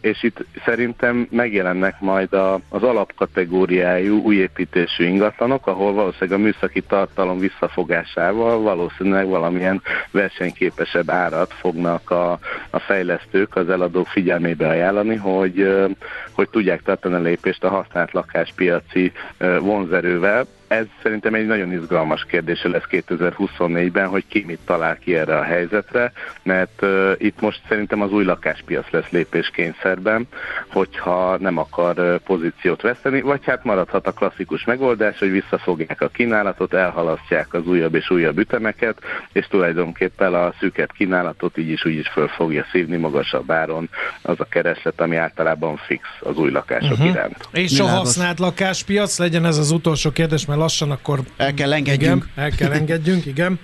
és 0.01 0.23
itt 0.23 0.45
szerintem 0.65 1.29
megjelennek 1.31 2.01
majd 2.01 2.33
a, 2.33 2.61
az 2.69 2.83
alapkategóriájú 2.83 4.23
újépítésű 4.23 5.05
ingatlanok, 5.05 5.67
ahol 5.67 5.95
valószínűleg 5.97 6.39
a 6.41 6.43
műszaki 6.43 6.81
tartalom 6.81 7.39
visszafogásával 7.39 8.61
valószínűleg 8.61 9.27
valamilyen 9.27 9.83
versenyképesebb 10.11 11.11
árat 11.11 11.53
fognak 11.53 12.11
a, 12.11 12.39
a 12.71 12.79
fejlesztők 12.79 13.57
az 13.57 13.69
eladók 13.69 14.07
figyelmébe 14.07 14.69
ajánlani, 14.69 15.15
hogy, 15.15 15.87
hogy 16.33 16.49
tudják 16.49 16.83
tartani 16.83 17.15
a 17.15 17.19
lépést 17.19 17.65
a 17.65 17.69
használt 17.69 18.13
lakáspiaci 18.13 19.13
vonzerővel, 19.61 20.47
ez 20.69 20.87
szerintem 21.03 21.35
egy 21.35 21.47
nagyon 21.47 21.73
izgalmas 21.73 22.25
kérdése 22.25 22.69
lesz 22.69 22.87
2024-ben, 22.91 24.09
hogy 24.09 24.25
ki 24.29 24.45
mit 24.47 24.59
talál 24.65 24.99
ki 24.99 25.17
erre 25.17 25.39
a 25.39 25.43
helyzetre, 25.43 26.13
mert 26.43 26.83
uh, 26.83 27.13
itt 27.19 27.41
most 27.41 27.61
szerintem 27.69 28.03
az 28.03 28.13
új 28.13 28.25
lakáspiac 28.25 28.91
lesz 28.91 29.09
lépéskényszerben, 29.11 30.29
hogyha 30.73 31.37
nem 31.39 31.59
akar 31.59 31.99
uh, 31.99 32.15
pozíciót 32.15 32.83
veszteni, 32.83 33.21
vagy 33.21 33.45
hát 33.45 33.65
maradhat 33.65 34.07
a 34.07 34.13
klasszikus 34.13 34.65
megoldás, 34.65 35.19
hogy 35.19 35.31
visszafogják 35.31 36.01
a 36.01 36.09
kínálatot, 36.09 36.75
elhalasztják 36.75 37.55
az 37.55 37.67
újabb 37.67 37.95
és 37.95 38.11
újabb 38.11 38.39
ütemeket, 38.39 38.99
és 39.33 39.47
tulajdonképpen 39.47 40.35
a 40.35 40.53
szüket 40.61 40.93
kínálatot 40.93 41.59
így 41.59 41.69
is 41.69 41.85
úgy 41.85 41.95
is 41.95 42.09
föl 42.09 42.29
fogja 42.29 42.67
szívni 42.73 42.97
magasabb 42.97 43.51
áron 43.51 43.89
az 44.23 44.41
a 44.41 44.45
kereslet, 44.45 45.01
ami 45.01 45.17
általában 45.17 45.77
fix 45.77 46.09
az 46.21 46.37
új 46.37 46.51
lakások 46.51 46.91
uh-huh. 46.91 47.07
iránt. 47.07 47.49
És 47.53 47.81
a 47.81 47.87
használt 47.87 48.39
lakáspiac, 48.39 49.19
legyen 49.19 49.45
ez 49.45 49.59
az 49.59 49.71
utolsó 49.71 50.11
kérdés, 50.11 50.47
mert 50.47 50.56
mert 50.57 50.69
lassan 50.69 50.91
akkor... 50.91 51.21
El 51.37 51.55
kell 51.55 51.73
engedjünk. 51.73 52.29
Igen, 52.33 52.45
el 52.45 52.51
kell 52.51 52.73
engedjünk, 52.73 53.27
igen. 53.27 53.59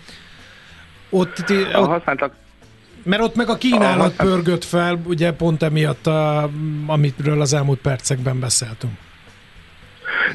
Ott, 1.10 1.34
ti, 1.34 1.54
ott, 1.54 1.86
használtak 1.86 2.34
mert 3.04 3.22
ott 3.22 3.34
meg 3.34 3.48
a 3.48 3.56
kínálat 3.56 4.16
pörgött 4.16 4.64
fel, 4.64 5.00
ugye 5.04 5.32
pont 5.32 5.62
emiatt, 5.62 6.06
a, 6.06 6.50
amitről 6.86 7.40
az 7.40 7.52
elmúlt 7.52 7.78
percekben 7.78 8.40
beszéltünk. 8.40 8.92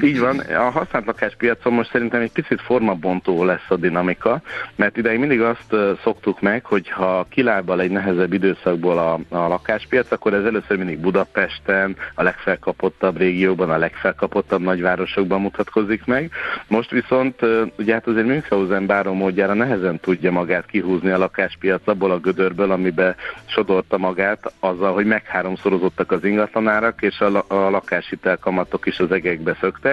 Így 0.01 0.20
van, 0.20 0.39
a 0.39 0.70
használt 0.70 1.06
lakáspiacon 1.06 1.74
most 1.74 1.92
szerintem 1.92 2.22
egy 2.22 2.32
picit 2.32 2.62
formabontó 2.62 3.44
lesz 3.44 3.66
a 3.68 3.75
dinamika, 3.75 4.42
mert 4.75 4.98
ideig 4.98 5.20
mindig 5.20 5.42
azt 5.42 5.75
szoktuk 6.04 6.42
meg, 6.42 6.66
hogy 6.66 6.89
ha 6.89 7.25
kilábal 7.30 7.82
egy 7.82 7.92
nehezebb 7.92 8.34
időszakból 8.34 8.98
a, 8.98 9.36
a 9.36 9.48
lakáspiac, 9.48 10.12
akkor 10.12 10.34
ez 10.34 10.44
először 10.44 10.77
mindig 10.77 11.00
Budapesten, 11.00 11.96
a 12.16 12.24
legfelkapottabb 12.24 13.18
régióban, 13.18 13.70
a 13.70 13.77
legfelkapottabb 13.77 14.62
nagyvárosokban 14.62 15.42
mutatkozik 15.42 16.06
meg. 16.06 16.32
Most 16.68 16.92
viszont 16.92 17.42
ugye 17.77 17.94
hát 17.94 18.08
azért 18.08 18.27
Münchhausen 18.27 18.86
báró 18.86 19.13
módjára 19.13 19.54
nehezen 19.54 20.00
tudja 20.00 20.32
magát 20.32 20.66
kihúzni 20.66 21.10
a 21.10 21.18
lakáspiac 21.18 21.88
abból 21.88 22.12
a 22.12 22.20
gödörből, 22.20 22.72
amibe 22.72 23.16
sodorta 23.46 23.98
magát 23.98 24.54
azzal, 24.60 24.94
hogy 24.94 25.06
megháromszorozottak 25.06 26.12
az 26.12 26.24
ingatlanárak, 26.24 27.01
és 27.01 27.20
a, 27.20 27.46
a 27.48 27.70
lakáshitelkamatok 27.70 28.86
is 28.86 29.00
az 29.00 29.12
egekbe 29.12 29.58
szöktek, 29.60 29.87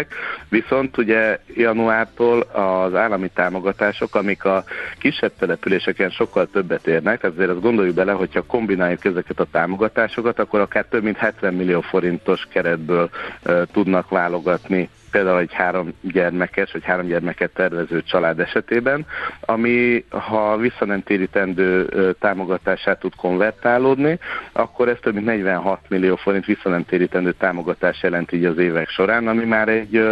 viszont 0.49 0.99
ugye 0.99 1.39
januártól 1.55 2.41
az 2.41 2.95
állami 2.95 3.31
támogatások, 3.35 4.15
amik 4.15 4.45
a 4.45 4.65
kisebb 4.99 5.33
településeken 5.39 6.11
sokkal 6.11 6.49
többet 6.53 6.87
érnek, 6.87 7.21
tehát 7.21 7.37
azért 7.37 7.51
azt 7.51 7.61
gondoljuk 7.61 7.95
bele, 7.95 8.13
hogyha 8.13 8.43
kombináljuk 8.43 9.05
ezeket 9.05 9.41
a 9.41 9.47
támogatásokat, 9.51 10.39
akkor 10.39 10.61
akár 10.61 10.85
több 10.85 11.03
mint 11.03 11.17
70 11.17 11.55
millió 11.55 11.81
forintos 11.81 12.47
keretből 12.53 13.11
uh, 13.47 13.63
tudnak 13.73 14.09
válogatni 14.09 14.89
például 15.15 15.39
egy 15.39 15.53
három 15.53 15.93
gyermekes, 16.01 16.73
vagy 16.73 16.85
három 16.85 17.07
gyermeket 17.07 17.51
tervező 17.51 18.03
család 18.03 18.41
esetében, 18.41 19.07
ami 19.41 20.05
ha 20.09 20.57
visszanemtérítendő 20.57 21.89
támogatását 22.21 22.99
tud 22.99 23.15
konvertálódni, 23.15 24.19
akkor 24.53 24.89
ez 24.89 24.97
több 25.01 25.15
mint 25.15 25.27
46 25.27 25.81
millió 25.89 26.17
forint 26.17 26.45
visszanemtérítendő 26.45 27.33
támogatás 27.33 28.03
jelent 28.03 28.33
így 28.33 28.45
az 28.45 28.59
évek 28.59 28.89
során, 28.89 29.29
ami 29.29 29.45
már 29.45 29.69
egy 29.69 30.05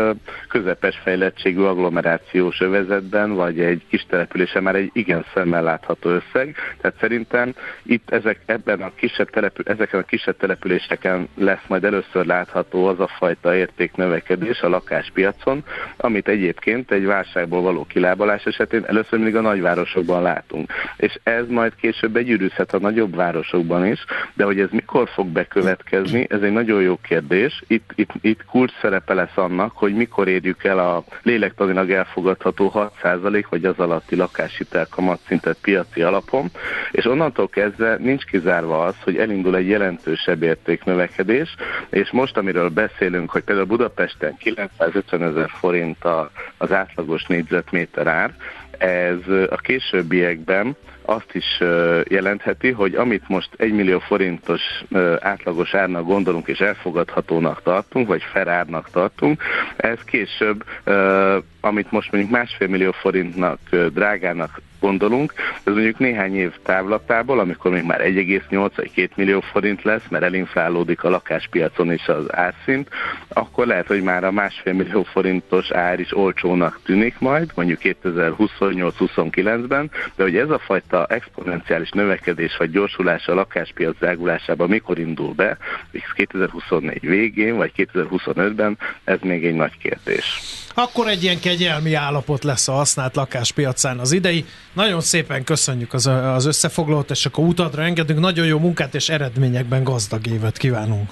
közepes 0.49 1.01
fejlettségű 1.03 1.61
agglomerációs 1.61 2.61
övezetben, 2.61 3.35
vagy 3.35 3.61
egy 3.61 3.83
kis 3.89 4.07
településen 4.09 4.63
már 4.63 4.75
egy 4.75 4.91
igen 4.93 5.25
szemmel 5.35 5.63
látható 5.63 6.11
összeg. 6.11 6.57
Tehát 6.81 6.97
szerintem 7.01 7.55
itt 7.83 8.11
ezek, 8.11 8.41
ebben 8.47 8.83
a 8.83 8.93
kisebb 8.95 9.31
települ, 9.31 9.65
ezeken 9.69 10.01
a 10.01 10.05
kisebb 10.05 10.37
településeken 10.37 11.29
lesz 11.35 11.65
majd 11.67 11.85
először 11.85 12.27
látható 12.27 12.87
az 12.87 13.01
a 13.01 13.11
fajta 13.19 13.55
értéknövekedés 13.55 14.61
a 14.61 14.69
lakás 14.69 14.91
lakáspiacon, 14.93 15.65
amit 15.97 16.29
egyébként 16.29 16.91
egy 16.91 17.05
válságból 17.05 17.63
való 17.63 17.85
kilábalás 17.85 18.45
esetén 18.45 18.85
először 18.85 19.19
mindig 19.19 19.37
a 19.37 19.41
nagyvárosokban 19.41 20.23
látunk. 20.23 20.73
És 20.97 21.19
ez 21.23 21.45
majd 21.49 21.75
később 21.75 22.11
begyűrűzhet 22.11 22.75
a 22.75 22.79
nagyobb 22.79 23.15
városokban 23.15 23.87
is, 23.87 24.05
de 24.35 24.45
hogy 24.45 24.61
ez 24.61 24.69
mikor 24.71 25.09
fog 25.09 25.27
bekövetkezni, 25.27 26.27
ez 26.29 26.43
egy 26.43 26.53
nagyon 26.53 26.83
jó 26.83 26.99
kérdés. 27.03 27.63
Itt, 27.67 27.91
itt, 27.95 28.11
itt 28.21 28.45
kulcs 28.45 28.73
szerepe 28.81 29.15
lesz 29.15 29.37
annak, 29.37 29.73
hogy 29.75 29.95
mikor 29.95 30.29
érjük 30.29 30.65
el 30.65 30.79
a 30.79 31.05
lélektanilag 31.23 31.91
elfogadható 31.91 32.73
6% 33.03 33.45
vagy 33.49 33.65
az 33.65 33.79
alatti 33.79 34.17
lakáshitel 34.17 34.87
kamatszintet 34.91 35.57
piaci 35.63 36.03
alapon, 36.03 36.51
és 36.91 37.05
onnantól 37.05 37.49
kezdve 37.49 37.97
nincs 37.99 38.25
kizárva 38.25 38.85
az, 38.85 38.95
hogy 39.05 39.17
elindul 39.17 39.57
egy 39.57 39.69
jelentősebb 39.69 40.43
értéknövekedés, 40.43 41.55
és 41.91 42.11
most, 42.11 42.37
amiről 42.37 42.69
beszélünk, 42.69 43.31
hogy 43.31 43.43
például 43.43 43.67
Budapesten 43.67 44.37
950 44.91 45.23
ezer 45.23 45.51
forint 45.59 46.05
az 46.59 46.73
átlagos 46.73 47.25
négyzetméter 47.27 48.07
ár, 48.07 48.35
ez 48.79 49.19
a 49.51 49.57
későbbiekben 49.57 50.77
azt 51.05 51.35
is 51.35 51.59
jelentheti, 52.09 52.71
hogy 52.71 52.95
amit 52.95 53.29
most 53.29 53.49
1 53.57 53.73
millió 53.73 53.99
forintos 53.99 54.61
átlagos 55.21 55.75
árnak 55.75 56.05
gondolunk 56.05 56.49
és 56.49 56.59
elfogadhatónak 56.59 57.63
tartunk, 57.63 58.09
vagy 58.09 58.23
ferárnak 58.23 58.91
tartunk, 58.91 59.43
ez 59.77 59.99
később, 60.05 60.65
amit 61.65 61.91
most 61.91 62.13
mondjuk 62.13 62.33
másfél 62.33 62.69
millió 62.69 62.91
forintnak 62.91 63.59
drágának 63.93 64.61
gondolunk, 64.83 65.33
ez 65.65 65.73
mondjuk 65.73 65.99
néhány 65.99 66.37
év 66.37 66.53
távlatából, 66.63 67.41
amikor 67.41 67.71
még 67.71 67.83
már 67.83 68.01
1,8 68.01 68.71
vagy 68.77 68.93
2 68.93 69.09
millió 69.15 69.41
forint 69.41 69.83
lesz, 69.83 70.03
mert 70.09 70.25
elinflálódik 70.25 71.05
a 71.05 71.11
lakáspiacon 71.11 71.93
is 71.93 72.07
az 72.07 72.35
árszint, 72.35 72.89
akkor 73.29 73.67
lehet, 73.67 73.87
hogy 73.87 74.03
már 74.03 74.25
a 74.25 74.31
másfél 74.31 74.73
millió 74.73 75.03
forintos 75.03 75.71
ár 75.71 76.01
is 76.01 76.17
olcsónak 76.17 76.81
tűnik 76.85 77.19
majd, 77.19 77.51
mondjuk 77.55 77.79
2028-29-ben, 77.83 79.91
de 80.17 80.23
hogy 80.23 80.37
ez 80.37 80.51
a 80.51 80.59
fajta 80.59 81.07
exponenciális 81.07 81.91
növekedés 81.91 82.57
vagy 82.57 82.71
gyorsulás 82.71 83.27
a 83.27 83.35
lakáspiac 83.35 83.99
drágulásában 83.99 84.69
mikor 84.69 84.99
indul 84.99 85.33
be, 85.33 85.57
2024 86.15 87.01
végén 87.01 87.57
vagy 87.57 87.73
2025-ben, 87.77 88.79
ez 89.05 89.19
még 89.23 89.45
egy 89.45 89.55
nagy 89.55 89.79
kérdés. 89.79 90.41
Akkor 90.75 91.09
egy 91.09 91.23
ilyen 91.23 91.39
kegyelmi 91.53 91.95
állapot 91.95 92.45
lesz 92.45 92.69
a 92.69 92.73
használt 92.73 93.17
lakáspiacán 93.17 93.99
az 93.99 94.13
idei. 94.13 94.45
Nagyon 94.73 95.01
szépen 95.01 95.45
köszönjük 95.45 95.93
az, 95.93 96.07
az 96.07 96.47
összefoglalót, 96.47 97.11
és 97.11 97.27
akkor 97.27 97.45
utadra 97.45 97.83
engedünk. 97.83 98.21
Nagyon 98.21 98.47
jó 98.47 98.59
munkát 98.59 98.95
és 98.95 99.09
eredményekben 99.09 99.85
gazdag 99.85 100.27
évet 100.27 100.57
kívánunk. 100.57 101.11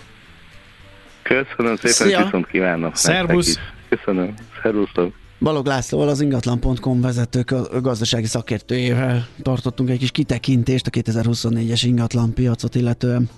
Köszönöm 1.22 1.76
szépen, 1.76 1.92
Szia. 1.92 2.24
viszont 2.24 2.46
kívánok. 2.46 2.96
Szervusz. 2.96 3.58
Köszönöm. 3.88 4.34
Szervusztok. 4.62 5.14
Balog 5.40 5.66
Lászlóval, 5.66 6.08
az 6.08 6.20
ingatlan.com 6.20 7.00
vezető 7.00 7.44
gazdasági 7.82 8.26
szakértőjével 8.26 9.26
tartottunk 9.42 9.90
egy 9.90 9.98
kis 9.98 10.10
kitekintést 10.10 10.86
a 10.86 10.90
2024-es 10.90 11.80
ingatlan 11.84 12.34
piacot 12.34 12.74
illetően. 12.74 13.30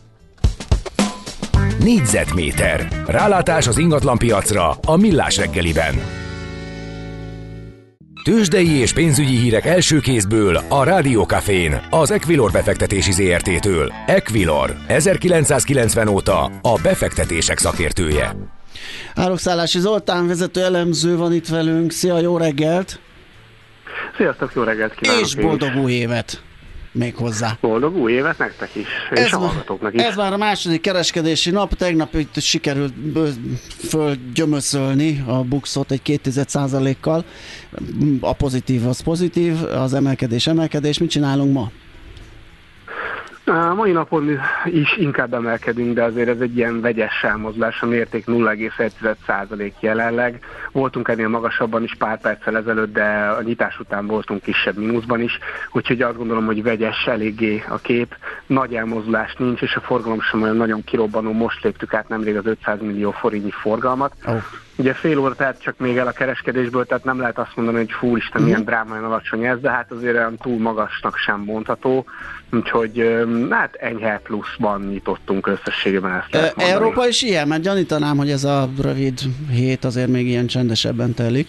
Négyzetméter. 1.80 2.88
Rálátás 3.06 3.66
az 3.66 3.78
ingatlan 3.78 4.18
piacra 4.18 4.70
a 4.70 4.96
Millás 4.96 5.36
reggeliben. 5.36 6.21
Tőzsdei 8.22 8.70
és 8.70 8.92
pénzügyi 8.92 9.36
hírek 9.36 9.66
első 9.66 9.98
kézből 9.98 10.60
a 10.68 10.84
Rádiókafén, 10.84 11.80
az 11.90 12.10
Equilor 12.10 12.50
befektetési 12.50 13.12
ZRT-től. 13.12 13.92
Equilor, 14.06 14.76
1990 14.86 16.08
óta 16.08 16.44
a 16.44 16.78
befektetések 16.82 17.58
szakértője. 17.58 18.36
Árokszállási 19.14 19.78
Zoltán 19.78 20.26
vezető 20.26 20.62
elemző 20.62 21.16
van 21.16 21.32
itt 21.32 21.48
velünk. 21.48 21.90
Szia, 21.90 22.18
jó 22.18 22.36
reggelt! 22.36 23.00
Sziasztok, 24.16 24.52
jó 24.54 24.62
reggelt 24.62 24.94
kívánok! 24.94 25.22
És 25.24 25.34
boldog 25.34 25.76
új 25.76 25.92
évet! 25.92 26.42
Még 26.92 27.14
hozzá. 27.14 27.58
Boldog 27.60 27.96
új 27.96 28.12
évet 28.12 28.38
nektek 28.38 28.74
is, 28.74 28.86
és 29.10 29.18
ez 29.20 29.32
a 29.32 29.38
hallgatóknak 29.38 29.94
is. 29.94 30.02
Ez 30.02 30.16
már 30.16 30.32
a 30.32 30.36
második 30.36 30.80
kereskedési 30.80 31.50
nap, 31.50 31.74
tegnap 31.74 32.14
itt 32.14 32.40
sikerült 32.40 32.94
fölgyömöszölni 33.88 35.24
a 35.26 35.42
buxot 35.42 35.90
egy 35.90 36.00
2% 36.04 36.96
kal 37.00 37.24
A 38.20 38.32
pozitív 38.32 38.86
az 38.86 39.00
pozitív, 39.00 39.62
az 39.62 39.94
emelkedés 39.94 40.46
emelkedés. 40.46 40.98
Mit 40.98 41.10
csinálunk 41.10 41.52
ma? 41.52 41.70
A 43.52 43.74
mai 43.74 43.92
napon 43.92 44.40
is 44.64 44.96
inkább 44.96 45.34
emelkedünk, 45.34 45.94
de 45.94 46.02
azért 46.02 46.28
ez 46.28 46.40
egy 46.40 46.56
ilyen 46.56 46.80
vegyes 46.80 47.22
elmozdulás, 47.22 47.82
a 47.82 47.86
mérték 47.86 48.24
0,1% 48.26 49.72
jelenleg. 49.80 50.44
Voltunk 50.72 51.08
ennél 51.08 51.28
magasabban 51.28 51.82
is 51.82 51.94
pár 51.98 52.20
perccel 52.20 52.56
ezelőtt, 52.56 52.92
de 52.92 53.34
a 53.38 53.42
nyitás 53.42 53.78
után 53.78 54.06
voltunk 54.06 54.42
kisebb 54.42 54.76
mínuszban 54.76 55.20
is, 55.20 55.38
úgyhogy 55.72 56.02
azt 56.02 56.16
gondolom, 56.16 56.44
hogy 56.44 56.62
vegyes 56.62 57.06
eléggé 57.06 57.64
a 57.68 57.76
kép. 57.76 58.16
Nagy 58.46 58.74
elmozdulás 58.74 59.34
nincs, 59.38 59.62
és 59.62 59.74
a 59.74 59.80
forgalom 59.80 60.20
sem 60.20 60.42
olyan 60.42 60.56
nagyon 60.56 60.84
kirobbanó. 60.84 61.32
Most 61.32 61.62
léptük 61.62 61.94
át 61.94 62.08
nemrég 62.08 62.36
az 62.36 62.46
500 62.46 62.80
millió 62.80 63.10
forintnyi 63.10 63.50
forgalmat. 63.50 64.12
Oh. 64.26 64.42
Ugye 64.76 64.92
fél 64.92 65.18
óra 65.18 65.34
tehát 65.34 65.62
csak 65.62 65.78
még 65.78 65.96
el 65.96 66.06
a 66.06 66.12
kereskedésből, 66.12 66.84
tehát 66.84 67.04
nem 67.04 67.18
lehet 67.18 67.38
azt 67.38 67.56
mondani, 67.56 67.76
hogy 67.76 67.92
fú, 67.92 68.16
Isten, 68.16 68.42
milyen 68.42 68.60
mhm. 68.60 68.68
drámaian 68.68 69.04
alacsony 69.04 69.44
ez, 69.44 69.58
de 69.60 69.70
hát 69.70 69.90
azért 69.90 70.14
olyan 70.14 70.36
túl 70.36 70.58
magasnak 70.58 71.16
sem 71.16 71.40
mondható, 71.40 72.04
úgyhogy 72.52 73.02
hát 73.50 73.74
enyhe 73.74 74.20
pluszban 74.22 74.80
nyitottunk 74.80 75.46
összességében 75.46 76.12
ezt. 76.12 76.44
E, 76.44 76.52
Európa 76.56 77.08
is 77.08 77.22
ilyen, 77.22 77.48
mert 77.48 77.62
gyanítanám, 77.62 78.16
hogy 78.16 78.30
ez 78.30 78.44
a 78.44 78.68
rövid 78.82 79.20
hét 79.50 79.84
azért 79.84 80.08
még 80.08 80.26
ilyen 80.26 80.46
csendesebben 80.46 81.14
telik. 81.14 81.48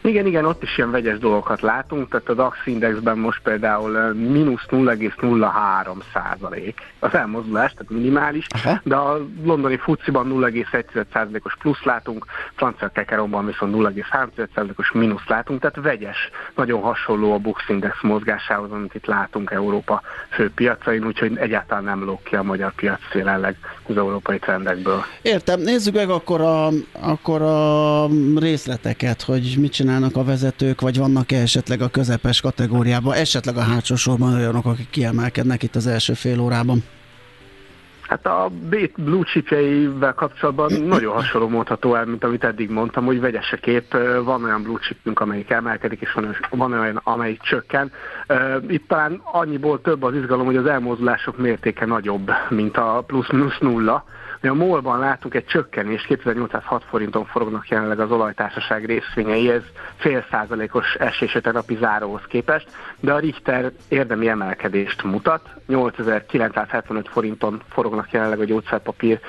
Igen, 0.00 0.26
igen, 0.26 0.44
ott 0.44 0.62
is 0.62 0.78
ilyen 0.78 0.90
vegyes 0.90 1.18
dolgokat 1.18 1.60
látunk, 1.60 2.08
tehát 2.08 2.28
a 2.28 2.34
DAX 2.34 2.56
indexben 2.64 3.18
most 3.18 3.40
például 3.42 4.12
mínusz 4.12 4.66
0,03 4.70 6.02
százalék 6.12 6.80
az 6.98 7.14
elmozdulás, 7.14 7.72
tehát 7.72 7.92
minimális, 7.92 8.46
Aha. 8.48 8.80
de 8.82 8.94
a 8.94 9.26
londoni 9.44 9.76
fuciban 9.76 10.26
0,1 10.30 11.04
százalékos 11.12 11.56
plusz 11.58 11.82
látunk, 11.82 12.26
francia 12.54 12.88
kekeromban 12.88 13.46
viszont 13.46 13.74
0,3 13.74 14.48
százalékos 14.54 14.92
mínusz 14.92 15.26
látunk, 15.26 15.60
tehát 15.60 15.76
vegyes, 15.82 16.30
nagyon 16.54 16.80
hasonló 16.80 17.32
a 17.32 17.38
Bux 17.38 17.68
Index 17.68 18.02
mozgásához, 18.02 18.70
amit 18.70 18.94
itt 18.94 19.06
látunk 19.06 19.50
Európa 19.50 20.02
fő 20.30 20.50
piacain, 20.50 21.06
úgyhogy 21.06 21.36
egyáltalán 21.36 21.84
nem 21.84 22.04
lók 22.04 22.22
ki 22.22 22.36
a 22.36 22.42
magyar 22.42 22.74
piac 22.74 23.00
jelenleg 23.12 23.56
az 23.88 23.96
európai 23.96 24.38
trendekből. 24.38 25.04
Értem, 25.22 25.60
nézzük 25.60 25.94
meg 25.94 26.10
akkor 26.10 26.40
a, 26.40 26.68
akkor 26.92 27.42
a 27.42 28.06
részleteket, 28.36 29.22
hogy 29.22 29.54
mit 29.58 29.72
csinál 29.72 29.85
csinálnak 29.86 30.16
a 30.16 30.24
vezetők, 30.24 30.80
vagy 30.80 30.98
vannak-e 30.98 31.36
esetleg 31.36 31.80
a 31.80 31.88
közepes 31.88 32.40
kategóriában, 32.40 33.14
esetleg 33.14 33.56
a 33.56 33.60
hátsó 33.60 33.94
sorban 33.94 34.34
olyanok, 34.34 34.66
akik 34.66 34.90
kiemelkednek 34.90 35.62
itt 35.62 35.74
az 35.74 35.86
első 35.86 36.12
fél 36.12 36.40
órában? 36.40 36.84
Hát 38.00 38.26
a 38.26 38.50
Bét 38.68 38.92
blue 38.96 39.24
chipjeivel 39.24 40.14
kapcsolatban 40.14 40.72
nagyon 40.72 41.14
hasonló 41.14 41.48
mondható 41.48 41.94
el, 41.94 42.04
mint 42.04 42.24
amit 42.24 42.44
eddig 42.44 42.70
mondtam, 42.70 43.04
hogy 43.04 43.20
vegyes 43.20 43.52
a 43.52 43.56
kép, 43.56 43.96
van 44.24 44.44
olyan 44.44 44.62
blue 44.62 44.78
chipünk, 44.80 45.20
amelyik 45.20 45.50
emelkedik, 45.50 46.00
és 46.00 46.18
van 46.50 46.72
olyan, 46.72 47.00
amelyik 47.04 47.40
csökken. 47.40 47.92
Itt 48.68 48.88
talán 48.88 49.20
annyiból 49.24 49.80
több 49.80 50.02
az 50.02 50.14
izgalom, 50.14 50.46
hogy 50.46 50.56
az 50.56 50.66
elmozdulások 50.66 51.38
mértéke 51.38 51.86
nagyobb, 51.86 52.30
mint 52.48 52.76
a 52.76 53.04
plusz-minusz 53.06 53.58
nulla, 53.58 54.04
mi 54.40 54.48
a 54.48 54.54
MOL-ban 54.54 54.98
látunk 54.98 55.34
egy 55.34 55.44
csökkenést, 55.44 56.06
2806 56.06 56.84
forinton 56.84 57.24
forognak 57.24 57.68
jelenleg 57.68 58.00
az 58.00 58.10
olajtársaság 58.10 58.84
részvényei, 58.84 59.50
ez 59.50 59.62
fél 59.96 60.26
százalékos 60.30 60.94
esés 60.94 61.34
a 61.34 61.40
tegnapi 61.40 61.76
záróhoz 61.80 62.22
képest, 62.28 62.68
de 63.00 63.12
a 63.12 63.18
Richter 63.18 63.72
érdemi 63.88 64.28
emelkedést 64.28 65.02
mutat, 65.02 65.48
8975 65.66 67.08
forinton 67.08 67.62
forognak 67.68 68.10
jelenleg 68.10 68.40
a 68.40 68.44
gyógyszerpapír 68.44 69.20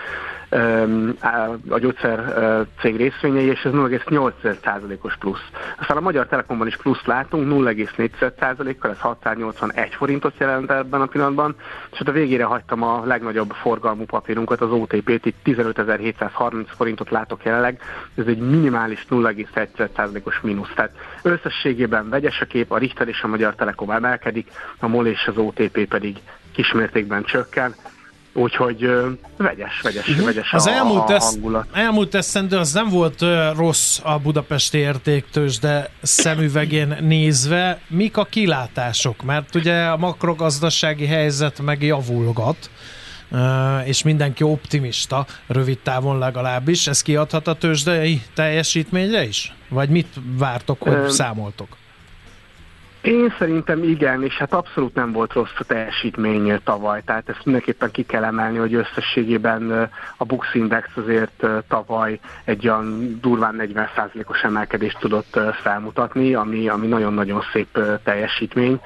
a 1.70 1.80
gyógyszer 1.80 2.66
cég 2.80 2.96
részvényei, 2.96 3.46
és 3.46 3.64
ez 3.64 3.72
0,8%-os 3.72 5.16
plusz. 5.18 5.50
Aztán 5.80 5.98
a 5.98 6.02
Magyar 6.02 6.28
Telekomban 6.28 6.68
is 6.68 6.78
plusz 6.78 7.06
látunk, 7.06 7.52
0,4%-kal, 7.52 8.92
ez 8.92 9.00
681 9.00 9.96
forintot 9.96 10.34
jelent 10.38 10.72
ebben 10.72 11.02
a 11.02 11.06
pillanatban, 11.06 11.56
és 11.92 11.98
hát 11.98 12.08
a 12.08 12.12
végére 12.12 12.44
hagytam 12.44 12.84
a 12.84 13.06
legnagyobb 13.06 13.52
forgalmú 13.52 14.06
papírunkat, 14.06 14.62
az 14.62 14.72
OTP-t, 14.72 15.26
itt 15.26 15.38
15.730 15.46 16.66
forintot 16.76 17.10
látok 17.10 17.44
jelenleg, 17.44 17.82
ez 18.16 18.26
egy 18.28 18.40
minimális 18.40 19.06
0,1%-os 19.10 20.42
mínusz. 20.42 20.72
Tehát 20.76 20.92
összességében 21.22 22.10
vegyes 22.10 22.42
a 22.42 22.46
kép, 22.46 22.72
a 22.72 22.78
Richter 22.78 23.08
és 23.08 23.22
a 23.22 23.28
Magyar 23.28 23.56
Telekom 23.56 23.92
emelkedik, 23.92 24.52
a 24.80 24.88
MOL 24.88 25.08
és 25.08 25.28
az 25.28 25.38
OTP 25.38 25.88
pedig 25.88 26.18
kismértékben 26.54 27.24
csökken, 27.24 27.76
Úgyhogy 28.38 28.89
vegyes, 29.38 29.82
vegyes, 29.82 30.08
uh-huh. 30.08 30.26
vegyes 30.26 30.54
az 30.54 30.65
a, 30.65 30.71
elmúlt 30.71 31.10
a 31.10 31.19
hangulat. 31.19 31.67
elmúlt 31.73 32.15
eszendő 32.15 32.58
az 32.58 32.73
nem 32.73 32.89
volt 32.89 33.26
rossz 33.56 34.00
a 34.04 34.19
budapesti 34.19 34.78
értéktős, 34.78 35.60
de 35.60 35.89
szemüvegén 36.02 36.97
nézve. 37.02 37.80
Mik 37.88 38.17
a 38.17 38.23
kilátások? 38.23 39.23
Mert 39.23 39.56
ugye 39.56 39.86
a 39.86 39.97
makrogazdasági 39.97 41.06
helyzet 41.06 41.62
meg 41.62 41.84
javulgat. 41.84 42.69
és 43.86 44.04
mindenki 44.04 44.43
optimista, 44.43 45.26
rövid 45.47 45.80
távon 45.80 46.17
legalábbis. 46.17 46.88
Ez 46.88 47.02
kiadhat 47.02 47.47
a 47.47 47.54
tőzsdei 47.54 48.21
teljesítményre 48.34 49.23
is? 49.23 49.54
Vagy 49.69 49.89
mit 49.89 50.08
vártok, 50.38 50.82
hogy 50.82 51.10
számoltok? 51.10 51.67
Én 53.02 53.34
szerintem 53.38 53.84
igen, 53.84 54.24
és 54.24 54.38
hát 54.38 54.54
abszolút 54.54 54.94
nem 54.96 55.12
volt 55.12 55.34
rossz 55.34 55.60
a 55.60 55.64
teljesítmény 55.64 56.60
tavaly, 56.64 57.02
tehát 57.06 57.30
ezt 57.30 57.46
mindenképpen 57.46 57.92
ki 57.92 58.04
kell 58.04 58.24
emelni, 58.24 58.58
hogy 58.58 58.74
összességében 58.74 59.90
a 60.18 60.26
Bux 60.26 60.54
Index 60.54 60.88
azért 60.96 61.46
tavaly 61.68 62.20
egy 62.44 62.68
olyan 62.68 63.18
durván 63.22 63.56
40%-os 63.60 64.42
emelkedést 64.42 65.00
tudott 65.00 65.40
felmutatni, 65.62 66.34
ami, 66.34 66.68
ami 66.68 66.88
nagyon-nagyon 66.88 67.42
szép 67.52 67.80
teljesítmény. 68.04 68.80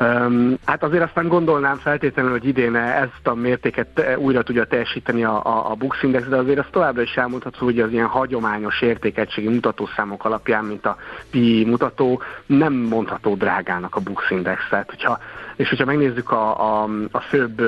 Um, 0.00 0.54
hát 0.64 0.82
azért 0.82 1.02
aztán 1.02 1.28
gondolnám 1.28 1.76
feltétlenül, 1.76 2.30
hogy 2.30 2.46
idén 2.46 2.76
ezt 2.76 3.26
a 3.26 3.34
mértéket 3.34 4.16
újra 4.16 4.42
tudja 4.42 4.64
teljesíteni 4.64 5.24
a, 5.24 5.44
a, 5.44 5.70
a 5.70 5.74
Bux 5.74 6.02
Index, 6.02 6.26
de 6.26 6.36
azért 6.36 6.58
azt 6.58 6.70
továbbra 6.70 7.02
is 7.02 7.14
elmondható, 7.16 7.64
hogy 7.64 7.80
az 7.80 7.92
ilyen 7.92 8.06
hagyományos 8.06 8.80
értékegységi 8.80 9.48
mutatószámok 9.48 10.24
alapján, 10.24 10.64
mint 10.64 10.86
a 10.86 10.96
PI 11.30 11.64
mutató, 11.64 12.22
nem 12.46 12.72
mondható 12.72 13.34
drágának 13.34 13.94
a 13.94 14.00
Bux 14.00 14.30
Index. 14.30 14.68
Tehát, 14.68 14.90
hogyha 14.90 15.18
és 15.56 15.68
hogyha 15.68 15.84
megnézzük 15.84 16.30
a, 16.30 16.82
a, 16.82 16.88
a 17.10 17.20
főbb 17.20 17.60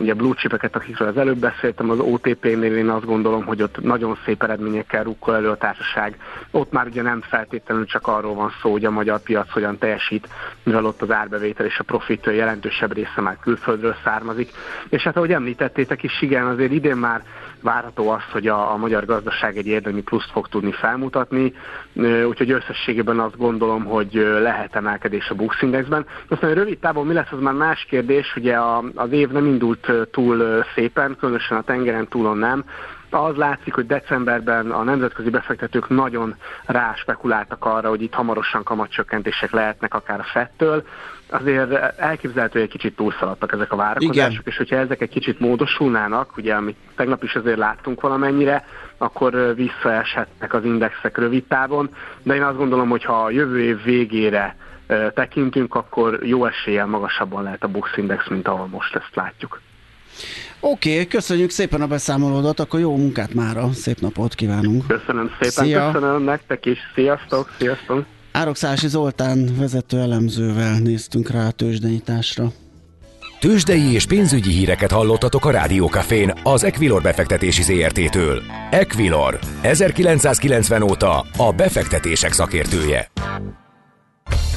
ugye 0.00 0.14
blue 0.14 0.34
chipeket, 0.34 0.76
akikről 0.76 1.08
az 1.08 1.16
előbb 1.16 1.38
beszéltem, 1.38 1.90
az 1.90 1.98
OTP-nél 1.98 2.76
én 2.76 2.88
azt 2.88 3.04
gondolom, 3.04 3.44
hogy 3.44 3.62
ott 3.62 3.82
nagyon 3.82 4.18
szép 4.24 4.42
eredményekkel 4.42 5.02
rukkol 5.02 5.34
elő 5.34 5.48
a 5.48 5.56
társaság. 5.56 6.18
Ott 6.50 6.72
már 6.72 6.86
ugye 6.86 7.02
nem 7.02 7.20
feltétlenül 7.20 7.86
csak 7.86 8.06
arról 8.06 8.34
van 8.34 8.52
szó, 8.62 8.70
hogy 8.70 8.84
a 8.84 8.90
magyar 8.90 9.20
piac 9.20 9.52
hogyan 9.52 9.78
teljesít, 9.78 10.28
mivel 10.62 10.84
ott 10.84 11.02
az 11.02 11.10
árbevétel 11.10 11.66
és 11.70 11.78
a 11.78 11.84
profit 11.84 12.26
jelentősebb 12.26 12.92
része 12.92 13.20
már 13.20 13.38
külföldről 13.40 13.94
származik. 14.04 14.50
És 14.88 15.02
hát 15.02 15.16
ahogy 15.16 15.32
említettétek 15.32 16.02
is, 16.02 16.22
igen, 16.22 16.46
azért 16.46 16.72
idén 16.72 16.96
már 16.96 17.22
várható 17.62 18.10
az, 18.10 18.22
hogy 18.32 18.46
a, 18.46 18.72
a 18.72 18.76
magyar 18.76 19.04
gazdaság 19.04 19.56
egy 19.56 19.66
érdemi 19.66 20.02
pluszt 20.02 20.30
fog 20.30 20.48
tudni 20.48 20.72
felmutatni, 20.72 21.52
úgyhogy 22.28 22.50
összességében 22.50 23.18
azt 23.18 23.36
gondolom, 23.36 23.84
hogy 23.84 24.12
lehet 24.40 24.76
emelkedés 24.76 25.28
a 25.28 25.34
Bux 25.34 25.62
Indexben. 25.62 26.06
Aztán 26.28 26.54
rövid 26.54 26.78
távon 26.78 27.06
mi 27.06 27.14
lesz, 27.14 27.32
az 27.32 27.40
már 27.40 27.54
más 27.54 27.86
kérdés, 27.88 28.36
ugye 28.36 28.56
a, 28.56 28.84
az 28.94 29.12
év 29.12 29.28
nem 29.28 29.46
indult 29.46 29.92
túl 30.10 30.64
szépen, 30.74 31.16
különösen 31.18 31.56
a 31.56 31.62
tengeren 31.62 32.08
túlon 32.08 32.38
nem, 32.38 32.64
az 33.10 33.36
látszik, 33.36 33.74
hogy 33.74 33.86
decemberben 33.86 34.70
a 34.70 34.82
nemzetközi 34.82 35.30
befektetők 35.30 35.88
nagyon 35.88 36.34
ráspekuláltak 36.66 37.64
arra, 37.64 37.88
hogy 37.88 38.02
itt 38.02 38.14
hamarosan 38.14 38.62
kamatcsökkentések 38.62 39.50
lehetnek 39.50 39.94
akár 39.94 40.20
a 40.20 40.28
fettől. 40.32 40.84
Azért 41.30 41.72
elképzelhető, 41.98 42.58
hogy 42.58 42.68
egy 42.68 42.78
kicsit 42.78 42.96
túlszaladtak 42.96 43.52
ezek 43.52 43.72
a 43.72 43.76
várakozások, 43.76 44.32
Igen. 44.32 44.42
és 44.44 44.56
hogyha 44.56 44.76
ezek 44.76 45.00
egy 45.00 45.08
kicsit 45.08 45.40
módosulnának, 45.40 46.36
ugye 46.36 46.54
amit 46.54 46.76
tegnap 46.96 47.22
is 47.22 47.34
azért 47.34 47.58
láttunk 47.58 48.00
valamennyire, 48.00 48.64
akkor 48.98 49.54
visszaeshetnek 49.54 50.54
az 50.54 50.64
indexek 50.64 51.18
rövid 51.18 51.44
távon, 51.44 51.94
de 52.22 52.34
én 52.34 52.42
azt 52.42 52.56
gondolom, 52.56 52.88
hogy 52.88 53.04
ha 53.04 53.24
a 53.24 53.30
jövő 53.30 53.60
év 53.60 53.82
végére 53.82 54.56
tekintünk, 55.14 55.74
akkor 55.74 56.18
jó 56.22 56.46
eséllyel 56.46 56.86
magasabban 56.86 57.42
lehet 57.42 57.62
a 57.62 57.68
Bux 57.68 57.96
Index, 57.96 58.28
mint 58.28 58.48
ahol 58.48 58.66
most 58.66 58.94
ezt 58.94 59.14
látjuk. 59.14 59.60
Oké, 60.60 60.92
okay, 60.92 61.06
köszönjük 61.06 61.50
szépen 61.50 61.80
a 61.80 61.86
beszámolódat, 61.86 62.60
akkor 62.60 62.80
jó 62.80 62.96
munkát 62.96 63.34
mára, 63.34 63.72
szép 63.72 64.00
napot 64.00 64.34
kívánunk. 64.34 64.86
Köszönöm 64.86 65.30
szépen, 65.40 65.64
Szia. 65.64 65.90
köszönöm 65.92 66.22
nektek 66.22 66.66
is, 66.66 66.78
sziasztok, 66.94 67.50
sziasztok. 67.58 68.04
Árokszási 68.32 68.88
Zoltán 68.88 69.56
vezető 69.58 69.98
elemzővel 69.98 70.78
néztünk 70.78 71.30
rá 71.30 71.46
a 71.46 71.50
tőzsdenyításra. 71.50 72.52
Tőzsdei 73.40 73.92
és 73.92 74.06
pénzügyi 74.06 74.50
híreket 74.50 74.90
hallottatok 74.90 75.44
a 75.44 75.50
Rádiókafén 75.50 76.32
az 76.42 76.64
Equilor 76.64 77.02
befektetési 77.02 77.62
ZRT-től. 77.62 78.42
Equilor, 78.70 79.38
1990 79.62 80.82
óta 80.82 81.24
a 81.36 81.52
befektetések 81.52 82.32
szakértője. 82.32 83.10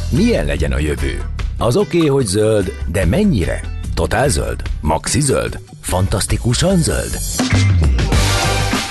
Milyen 0.09 0.45
legyen 0.45 0.71
a 0.71 0.79
jövő? 0.79 1.21
Az 1.57 1.75
oké, 1.75 1.97
okay, 1.97 2.09
hogy 2.09 2.25
zöld, 2.25 2.71
de 2.91 3.05
mennyire? 3.05 3.61
Totál 3.93 4.29
zöld? 4.29 4.61
Maxi 4.81 5.21
zöld? 5.21 5.59
Fantasztikusan 5.81 6.77
zöld? 6.77 7.17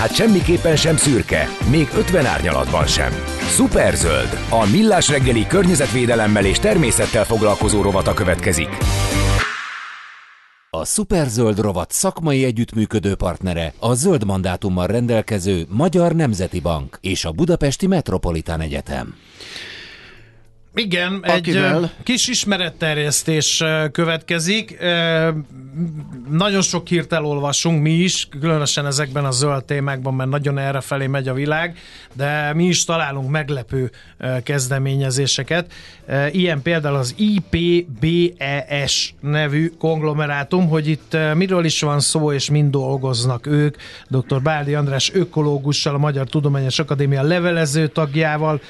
Hát 0.02 0.14
semmiképpen 0.14 0.76
sem 0.76 0.96
szürke, 0.96 1.48
még 1.70 1.88
50 1.96 2.26
árnyalatban 2.26 2.86
sem. 2.86 3.12
Superzöld, 3.48 4.38
a 4.50 4.70
millás 4.70 5.08
reggeli 5.08 5.46
környezetvédelemmel 5.46 6.44
és 6.44 6.58
természettel 6.58 7.24
foglalkozó 7.24 7.82
rovata 7.82 8.14
következik. 8.14 8.68
A 10.70 10.84
Superzöld 10.84 11.58
rovat 11.58 11.90
szakmai 11.90 12.44
együttműködő 12.44 13.14
partnere 13.14 13.72
a 13.78 13.94
zöld 13.94 14.24
mandátummal 14.24 14.86
rendelkező 14.86 15.66
Magyar 15.68 16.12
Nemzeti 16.14 16.60
Bank 16.60 16.98
és 17.00 17.24
a 17.24 17.32
Budapesti 17.32 17.86
Metropolitán 17.86 18.60
Egyetem. 18.60 19.14
Igen, 20.74 21.20
Akivel? 21.22 21.82
egy 21.82 21.90
kis 22.02 22.28
ismeretterjesztés 22.28 23.62
következik. 23.92 24.78
Nagyon 26.30 26.62
sok 26.62 26.88
hírt 26.88 27.12
elolvasunk 27.12 27.82
mi 27.82 27.90
is, 27.90 28.28
különösen 28.40 28.86
ezekben 28.86 29.24
a 29.24 29.30
zöld 29.30 29.64
témákban, 29.64 30.14
mert 30.14 30.30
nagyon 30.30 30.58
errefelé 30.58 31.06
megy 31.06 31.28
a 31.28 31.34
világ, 31.34 31.78
de 32.12 32.54
mi 32.54 32.64
is 32.64 32.84
találunk 32.84 33.30
meglepő 33.30 33.90
kezdeményezéseket. 34.42 35.72
Ilyen 36.30 36.62
például 36.62 36.96
az 36.96 37.14
IPBES 37.16 39.14
nevű 39.20 39.72
konglomerátum, 39.78 40.68
hogy 40.68 40.88
itt 40.88 41.16
miről 41.34 41.64
is 41.64 41.80
van 41.80 42.00
szó, 42.00 42.32
és 42.32 42.50
mind 42.50 42.70
dolgoznak 42.70 43.46
ők. 43.46 43.76
Dr. 44.08 44.42
Báldi 44.42 44.74
András 44.74 45.12
ökológussal, 45.14 45.94
a 45.94 45.98
Magyar 45.98 46.26
Tudományos 46.26 46.78
Akadémia 46.78 47.22
levelező 47.22 47.86
tagjával, 47.88 48.60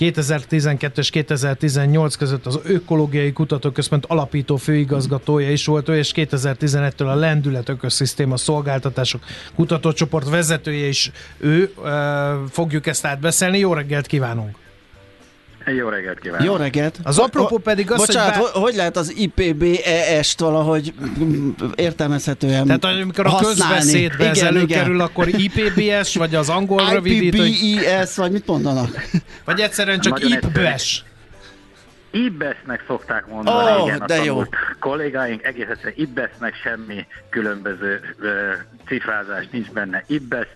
2012 0.00 1.00
és 1.00 1.10
2018 1.10 2.14
között 2.14 2.46
az 2.46 2.60
Ökológiai 2.64 3.32
Kutatóközpont 3.32 4.06
alapító 4.06 4.56
főigazgatója 4.56 5.50
is 5.50 5.66
volt 5.66 5.88
ő, 5.88 5.96
és 5.96 6.12
2011-től 6.14 7.06
a 7.06 7.14
Lendület 7.14 7.68
Ökoszisztéma 7.68 8.36
Szolgáltatások 8.36 9.24
Kutatócsoport 9.54 10.28
vezetője 10.28 10.86
is 10.86 11.10
ő. 11.38 11.72
Fogjuk 12.50 12.86
ezt 12.86 13.04
átbeszélni. 13.04 13.58
Jó 13.58 13.72
reggelt 13.72 14.06
kívánunk! 14.06 14.56
Jó 15.66 15.88
reggelt 15.88 16.18
kívánok! 16.18 16.46
Jó 16.46 16.56
reggelt! 16.56 16.98
Az 17.02 17.18
apropó 17.18 17.58
pedig 17.58 17.90
az, 17.90 17.98
Bocsánat, 17.98 18.34
hogy, 18.34 18.50
bár... 18.52 18.62
hogy 18.62 18.74
lehet 18.74 18.96
az 18.96 19.14
IPBES-t 19.16 20.40
valahogy 20.40 20.94
értelmezhetően 21.74 22.66
Tehát 22.66 22.84
amikor 22.84 23.26
a 23.26 23.36
közbeszédbe 23.36 24.28
ez 24.28 24.42
előkerül, 24.42 25.00
akkor 25.00 25.28
IPBS, 25.28 26.14
vagy 26.14 26.34
az 26.34 26.48
angol 26.48 26.90
rövidítő? 26.92 27.44
IPBES, 27.44 28.16
vagy 28.16 28.32
mit 28.32 28.46
mondanak? 28.46 28.88
Vagy 29.44 29.60
egyszerűen 29.60 30.00
csak 30.00 30.20
IPBES? 30.28 31.04
Ibbesznek 32.10 32.84
szokták 32.86 33.26
mondani, 33.26 33.80
oh, 33.80 33.86
igen, 33.86 34.02
de 34.06 34.24
jó. 34.24 34.42
kollégáink 34.78 35.42
egész 35.42 35.68
egyszerűen 35.68 35.94
Ibbesznek 35.96 36.54
semmi 36.54 37.06
különböző 37.30 38.00
uh, 38.20 38.28
cifrázás 38.86 39.48
nincs 39.50 39.70
benne. 39.70 40.04
Ibbesz, 40.06 40.48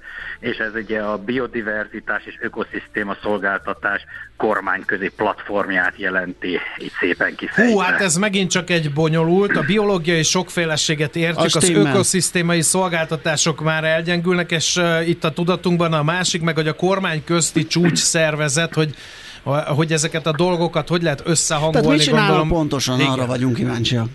és 0.44 0.56
ez 0.56 0.74
ugye 0.74 1.00
a 1.00 1.18
biodiverzitás 1.18 2.24
és 2.24 2.38
ökoszisztéma 2.40 3.16
szolgáltatás 3.22 4.04
kormányközi 4.36 5.10
platformját 5.16 5.94
jelenti, 5.96 6.58
így 6.78 6.92
szépen 7.00 7.34
kifejezve. 7.34 7.74
Hú, 7.74 7.80
hát 7.80 8.00
ez 8.00 8.16
megint 8.16 8.50
csak 8.50 8.70
egy 8.70 8.92
bonyolult, 8.92 9.56
a 9.56 9.62
biológiai 9.62 10.22
sokféleséget 10.22 11.16
értjük, 11.16 11.54
az 11.54 11.68
ökoszisztémai 11.68 12.62
szolgáltatások 12.62 13.62
már 13.62 13.84
elgyengülnek, 13.84 14.50
és 14.50 14.76
uh, 14.76 15.08
itt 15.08 15.24
a 15.24 15.30
tudatunkban 15.30 15.92
a 15.92 16.02
másik, 16.02 16.42
meg 16.42 16.54
hogy 16.54 16.68
a 16.68 16.74
kormány 16.74 17.24
közti 17.24 17.66
csúcs 17.66 17.98
szervezet, 17.98 18.74
hogy 18.74 18.94
hogy 19.76 19.92
ezeket 19.92 20.26
a 20.26 20.32
dolgokat 20.32 20.88
hogy 20.88 21.02
lehet 21.02 21.22
összehangolni. 21.24 21.86
Tehát 21.86 21.98
mit 21.98 22.10
gondolom, 22.10 22.48
pontosan 22.48 23.00
igen. 23.00 23.12
arra 23.12 23.26
vagyunk 23.26 23.54
kíváncsiak. 23.54 24.08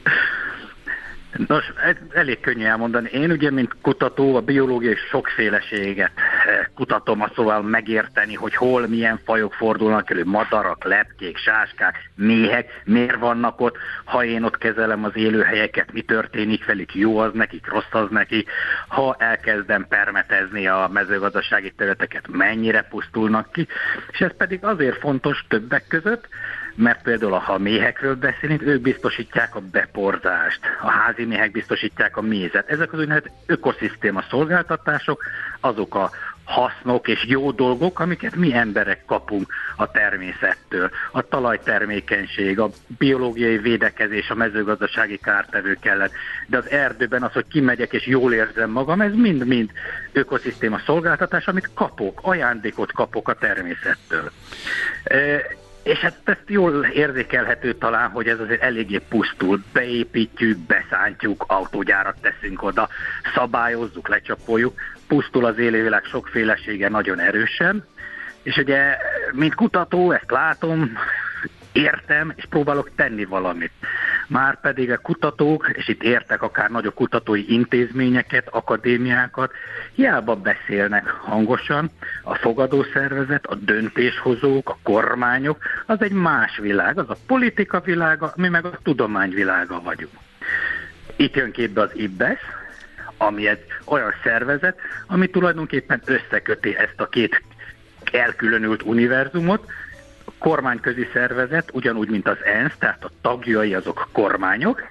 Nos, 1.48 1.74
elég 2.14 2.40
könnyű 2.40 2.66
elmondani. 2.66 3.10
Én 3.10 3.32
ugye, 3.32 3.52
mint 3.52 3.76
kutató, 3.82 4.36
a 4.36 4.42
biológiai 4.42 4.96
sokféleséget 4.96 6.12
eh, 6.16 6.66
kutatom, 6.76 7.26
szóval 7.36 7.62
megérteni, 7.62 8.34
hogy 8.34 8.56
hol 8.56 8.88
milyen 8.88 9.20
fajok 9.26 9.54
fordulnak 9.54 10.10
elő, 10.10 10.24
madarak, 10.26 10.84
lepkék, 10.84 11.38
sáskák, 11.38 12.10
méhek, 12.16 12.82
miért 12.86 13.20
vannak 13.20 13.62
ott, 13.62 13.78
ha 14.04 14.26
én 14.26 14.44
ott 14.44 14.58
kezelem 14.58 15.04
az 15.04 15.12
élőhelyeket, 15.16 15.94
mi 15.94 16.02
történik 16.02 16.66
velük, 16.66 16.96
jó 16.96 17.18
az 17.18 17.34
nekik, 17.34 17.68
rossz 17.68 17.92
az 17.92 18.10
nekik, 18.10 18.50
ha 18.88 19.16
elkezdem 19.20 19.86
permetezni 19.88 20.68
a 20.68 20.90
mezőgazdasági 20.94 21.72
területeket, 21.78 22.28
mennyire 22.28 22.82
pusztulnak 22.82 23.52
ki, 23.52 23.68
és 24.12 24.20
ez 24.20 24.36
pedig 24.38 24.64
azért 24.64 25.00
fontos 25.00 25.46
többek 25.48 25.88
között, 25.88 26.28
mert 26.80 27.02
például 27.02 27.32
ha 27.32 27.58
méhekről 27.58 28.16
beszélünk, 28.16 28.62
ők 28.62 28.82
biztosítják 28.82 29.56
a 29.56 29.62
beporzást, 29.72 30.60
a 30.82 30.90
házi 30.90 31.26
méhek 31.26 31.52
biztosítják 31.52 32.18
a 32.18 32.22
mézet. 32.22 32.70
Ezek 32.70 32.94
az 32.94 33.00
úgynevezett 33.00 33.32
ökoszisztéma 33.46 34.24
szolgáltatások, 34.30 35.24
azok 35.60 35.96
a 35.96 36.10
hasznok 36.44 37.08
és 37.08 37.26
jó 37.28 37.52
dolgok, 37.52 38.00
amiket 38.00 38.36
mi 38.36 38.54
emberek 38.54 39.06
kapunk 39.06 39.54
a 39.76 39.92
természettől. 39.92 40.90
A 41.12 41.22
talajtermékenység, 41.22 42.60
a 42.60 42.70
biológiai 42.98 43.58
védekezés, 43.58 44.30
a 44.30 44.36
mezőgazdasági 44.36 45.18
kártevők 45.18 45.86
ellen. 45.86 46.10
De 46.48 46.58
az 46.58 46.70
erdőben 46.70 47.24
az, 47.24 47.34
hogy 47.34 47.48
kimegyek 47.48 47.94
és 47.94 48.08
jól 48.08 48.34
érzem 48.34 48.70
magam, 48.70 49.02
ez 49.02 49.14
mind-mind 49.14 49.72
ökoszisztéma 50.12 50.80
szolgáltatás, 50.86 51.48
amit 51.48 51.70
kapok, 51.74 52.20
ajándékot 52.22 52.92
kapok 52.92 53.28
a 53.28 53.34
természettől. 53.34 54.32
És 55.84 55.98
hát 55.98 56.20
ezt 56.24 56.44
jól 56.48 56.86
érzékelhető 56.86 57.74
talán, 57.74 58.10
hogy 58.10 58.28
ez 58.28 58.40
azért 58.40 58.62
eléggé 58.62 58.98
pusztul. 59.10 59.64
Beépítjük, 59.74 60.58
beszántjuk, 60.58 61.46
autógyárat 61.48 62.16
teszünk 62.22 62.64
oda, 62.64 62.90
szabályozzuk, 63.36 64.08
lecsapoljuk. 64.08 64.80
Pusztul 65.08 65.46
az 65.46 65.58
élővilág 65.58 66.04
sokfélesége 66.04 66.90
nagyon 66.90 67.20
erősen. 67.20 67.86
És 68.44 68.58
ugye, 68.58 68.98
mint 69.32 69.56
kutató, 69.56 70.12
ezt 70.12 70.32
látom, 70.32 70.98
értem, 71.72 72.34
és 72.36 72.46
próbálok 72.50 72.90
tenni 72.96 73.26
valamit. 73.26 73.72
Már 74.30 74.60
pedig 74.60 74.92
a 74.92 74.98
kutatók, 74.98 75.70
és 75.74 75.88
itt 75.88 76.04
értek 76.04 76.42
akár 76.42 76.70
nagyobb 76.70 76.94
kutatói 76.94 77.54
intézményeket, 77.54 78.48
akadémiákat, 78.52 79.52
hiába 79.94 80.36
beszélnek 80.36 81.08
hangosan, 81.08 81.90
a 82.24 82.36
fogadószervezet, 82.36 83.46
a 83.46 83.56
döntéshozók, 83.56 84.70
a 84.70 84.78
kormányok, 84.84 85.58
az 85.86 86.02
egy 86.02 86.12
más 86.12 86.58
világ, 86.58 86.98
az 87.00 87.10
a 87.10 87.18
politika 87.28 87.80
világa, 87.80 88.34
mi 88.36 88.48
meg 88.48 88.66
a 88.66 88.80
tudomány 88.84 89.30
világa 89.30 89.82
vagyunk. 89.82 90.14
Itt 91.16 91.36
jön 91.36 91.52
képbe 91.52 91.82
az 91.82 91.92
IBESZ, 91.94 92.42
ami 93.18 93.48
egy 93.48 93.64
olyan 93.86 94.14
szervezet, 94.24 94.80
ami 95.08 95.28
tulajdonképpen 95.28 96.02
összeköti 96.06 96.76
ezt 96.76 97.00
a 97.00 97.08
két 97.08 97.44
elkülönült 98.12 98.84
univerzumot, 98.84 99.72
kormányközi 100.40 101.08
szervezet, 101.14 101.70
ugyanúgy, 101.74 102.10
mint 102.10 102.28
az 102.28 102.38
ENSZ, 102.44 102.74
tehát 102.78 103.04
a 103.04 103.12
tagjai 103.22 103.74
azok 103.74 104.08
kormányok, 104.12 104.90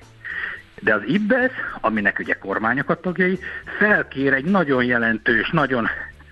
de 0.80 0.94
az 0.94 1.02
IBES, 1.06 1.52
aminek 1.80 2.18
ugye 2.18 2.34
kormányok 2.34 2.90
a 2.90 3.00
tagjai, 3.00 3.38
felkér 3.78 4.32
egy 4.32 4.44
nagyon 4.44 4.84
jelentős, 4.84 5.50
nagyon 5.50 5.88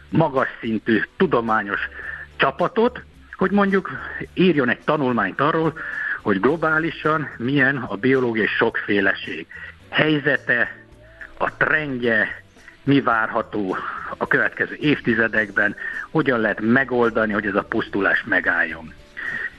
magas 0.09 0.49
szintű 0.61 1.03
tudományos 1.17 1.81
csapatot, 2.37 3.03
hogy 3.37 3.51
mondjuk 3.51 3.91
írjon 4.35 4.69
egy 4.69 4.81
tanulmányt 4.85 5.41
arról, 5.41 5.79
hogy 6.23 6.41
globálisan 6.41 7.29
milyen 7.37 7.77
a 7.77 7.97
biológiai 7.97 8.47
sokféleség 8.47 9.47
helyzete, 9.89 10.85
a 11.39 11.57
trendje, 11.57 12.43
mi 12.83 13.01
várható 13.01 13.77
a 14.17 14.27
következő 14.27 14.77
évtizedekben, 14.81 15.77
hogyan 16.11 16.41
lehet 16.41 16.61
megoldani, 16.61 17.33
hogy 17.33 17.47
ez 17.47 17.55
a 17.55 17.63
pusztulás 17.63 18.25
megálljon. 18.25 18.95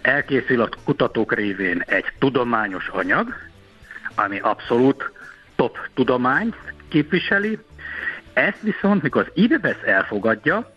Elkészül 0.07 0.61
a 0.61 0.69
kutatók 0.83 1.33
révén 1.33 1.83
egy 1.85 2.05
tudományos 2.19 2.87
anyag, 2.87 3.33
ami 4.15 4.39
abszolút 4.39 5.11
top 5.55 5.77
tudományt 5.93 6.55
képviseli. 6.87 7.59
Ezt 8.33 8.61
viszont, 8.61 9.01
mikor 9.01 9.21
az 9.21 9.43
IBESZ 9.43 9.83
elfogadja, 9.85 10.71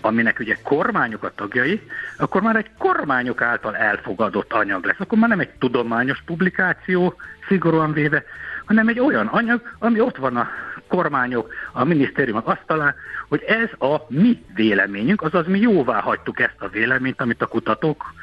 aminek 0.00 0.38
ugye 0.38 0.56
kormányok 0.62 1.22
a 1.22 1.32
tagjai, 1.34 1.82
akkor 2.18 2.42
már 2.42 2.56
egy 2.56 2.70
kormányok 2.78 3.42
által 3.42 3.76
elfogadott 3.76 4.52
anyag 4.52 4.84
lesz. 4.84 5.00
Akkor 5.00 5.18
már 5.18 5.28
nem 5.28 5.40
egy 5.40 5.50
tudományos 5.58 6.22
publikáció, 6.26 7.14
szigorúan 7.48 7.92
véve, 7.92 8.24
hanem 8.64 8.88
egy 8.88 9.00
olyan 9.00 9.26
anyag, 9.26 9.62
ami 9.78 10.00
ott 10.00 10.16
van 10.16 10.36
a 10.36 10.48
kormányok, 10.86 11.52
a 11.72 11.84
minisztériumok 11.84 12.48
asztalán, 12.48 12.94
hogy 13.28 13.42
ez 13.42 13.88
a 13.88 14.04
mi 14.08 14.44
véleményünk, 14.54 15.22
azaz 15.22 15.46
mi 15.46 15.60
jóvá 15.60 16.00
hagytuk 16.00 16.40
ezt 16.40 16.60
a 16.60 16.68
véleményt, 16.68 17.20
amit 17.20 17.42
a 17.42 17.46
kutatók 17.46 18.14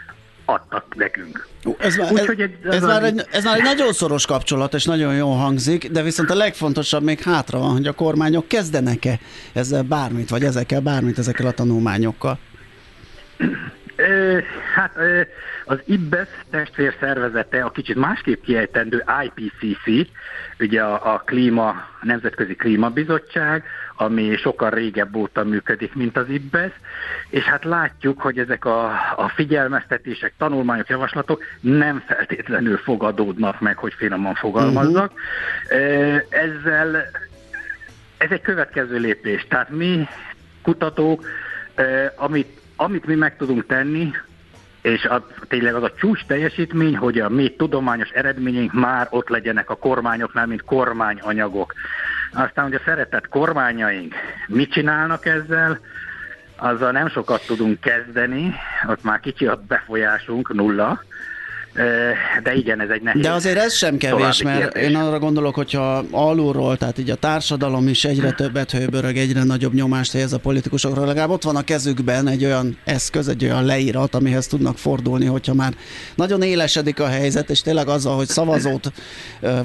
adtak 0.51 0.95
nekünk. 0.95 1.47
Ez 1.77 1.95
már, 1.95 2.11
Úgy, 2.11 2.19
ez, 2.19 2.29
egy, 2.29 2.57
ez, 2.63 2.73
ez, 2.73 2.83
már 2.83 3.03
egy, 3.03 3.25
ez 3.31 3.43
már 3.43 3.57
egy 3.57 3.63
nagyon 3.63 3.93
szoros 3.93 4.25
kapcsolat, 4.25 4.73
és 4.73 4.85
nagyon 4.85 5.15
jól 5.15 5.35
hangzik, 5.35 5.91
de 5.91 6.01
viszont 6.01 6.29
a 6.29 6.35
legfontosabb 6.35 7.03
még 7.03 7.19
hátra 7.19 7.59
van, 7.59 7.71
hogy 7.71 7.87
a 7.87 7.93
kormányok 7.93 8.47
kezdenek-e 8.47 9.19
ezzel 9.53 9.83
bármit, 9.83 10.29
vagy 10.29 10.43
ezekkel 10.43 10.81
bármit, 10.81 11.17
ezekkel 11.17 11.45
a 11.45 11.51
tanulmányokkal. 11.51 12.39
Hát 14.75 14.95
az 15.65 15.79
IBES 15.85 16.27
testvér 16.49 16.95
szervezete, 16.99 17.63
a 17.63 17.71
kicsit 17.71 17.95
másképp 17.95 18.43
kiejtendő 18.43 19.03
IPCC, 19.23 20.09
ugye 20.59 20.81
a, 20.81 21.13
a 21.13 21.17
klíma, 21.25 21.67
a 21.67 21.85
Nemzetközi 22.01 22.55
Klímabizottság, 22.55 23.63
ami 24.01 24.35
sokkal 24.35 24.69
régebb 24.69 25.15
óta 25.15 25.43
működik, 25.43 25.93
mint 25.93 26.17
az 26.17 26.29
IBES, 26.29 26.71
és 27.29 27.43
hát 27.43 27.63
látjuk, 27.63 28.21
hogy 28.21 28.37
ezek 28.37 28.65
a, 28.65 28.85
a 29.15 29.31
figyelmeztetések, 29.35 30.33
tanulmányok, 30.37 30.89
javaslatok 30.89 31.43
nem 31.59 32.03
feltétlenül 32.07 32.77
fogadódnak 32.77 33.59
meg, 33.59 33.77
hogy 33.77 33.93
finoman 33.93 34.33
fogalmazzak. 34.33 35.11
Uh-huh. 35.11 36.21
Ezzel 36.29 36.95
ez 38.17 38.31
egy 38.31 38.41
következő 38.41 38.97
lépés. 38.97 39.45
Tehát 39.49 39.69
mi 39.69 40.07
kutatók, 40.61 41.25
amit 42.15 42.59
amit 42.81 43.05
mi 43.05 43.15
meg 43.15 43.37
tudunk 43.37 43.65
tenni, 43.65 44.11
és 44.81 45.05
a, 45.05 45.27
tényleg 45.47 45.75
az 45.75 45.83
a 45.83 45.93
csúcs 45.93 46.25
teljesítmény, 46.25 46.97
hogy 46.97 47.19
a 47.19 47.29
mi 47.29 47.55
tudományos 47.55 48.09
eredményeink 48.09 48.73
már 48.73 49.07
ott 49.09 49.29
legyenek 49.29 49.69
a 49.69 49.75
kormányoknál, 49.75 50.45
mint 50.45 50.63
kormányanyagok. 50.63 51.73
Aztán, 52.33 52.65
hogy 52.65 52.75
a 52.75 52.81
szeretett 52.85 53.27
kormányaink 53.27 54.15
mit 54.47 54.71
csinálnak 54.71 55.25
ezzel, 55.25 55.79
azzal 56.55 56.91
nem 56.91 57.09
sokat 57.09 57.45
tudunk 57.45 57.79
kezdeni, 57.79 58.53
ott 58.87 59.03
már 59.03 59.19
kicsi 59.19 59.47
a 59.47 59.61
befolyásunk, 59.67 60.53
nulla, 60.53 61.03
de 62.43 62.53
igen, 62.53 62.81
ez 62.81 62.89
egy 62.89 63.01
nehéz. 63.01 63.21
De 63.21 63.31
azért 63.31 63.57
ez 63.57 63.73
sem 63.73 63.97
kevés, 63.97 64.41
mert 64.41 64.71
kérdés. 64.71 64.89
én 64.89 64.95
arra 64.95 65.19
gondolok, 65.19 65.55
hogyha 65.55 66.03
alulról, 66.11 66.77
tehát 66.77 66.97
így 66.97 67.09
a 67.09 67.15
társadalom 67.15 67.87
is 67.87 68.05
egyre 68.05 68.31
többet 68.31 68.71
hőbörög, 68.71 69.17
egyre 69.17 69.43
nagyobb 69.43 69.73
nyomást 69.73 70.11
helyez 70.11 70.33
a 70.33 70.39
politikusokra, 70.39 71.05
legalább 71.05 71.29
ott 71.29 71.43
van 71.43 71.55
a 71.55 71.63
kezükben 71.63 72.27
egy 72.27 72.45
olyan 72.45 72.77
eszköz, 72.83 73.27
egy 73.27 73.43
olyan 73.43 73.65
leírat, 73.65 74.15
amihez 74.15 74.47
tudnak 74.47 74.77
fordulni, 74.77 75.25
hogyha 75.25 75.53
már 75.53 75.73
nagyon 76.15 76.41
élesedik 76.41 76.99
a 76.99 77.07
helyzet, 77.07 77.49
és 77.49 77.61
tényleg 77.61 77.87
azzal, 77.87 78.15
hogy 78.15 78.27
szavazót 78.27 78.91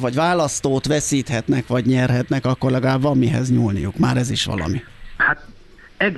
vagy 0.01 0.15
választót 0.15 0.87
veszíthetnek, 0.87 1.67
vagy 1.67 1.87
nyerhetnek, 1.87 2.47
akkor 2.47 2.71
legalább 2.71 3.03
van 3.03 3.19
mihez 3.19 3.51
nyúlniuk. 3.51 3.97
Már 3.97 4.17
ez 4.17 4.31
is 4.31 4.45
valami. 4.45 4.83
Hát 5.17 5.47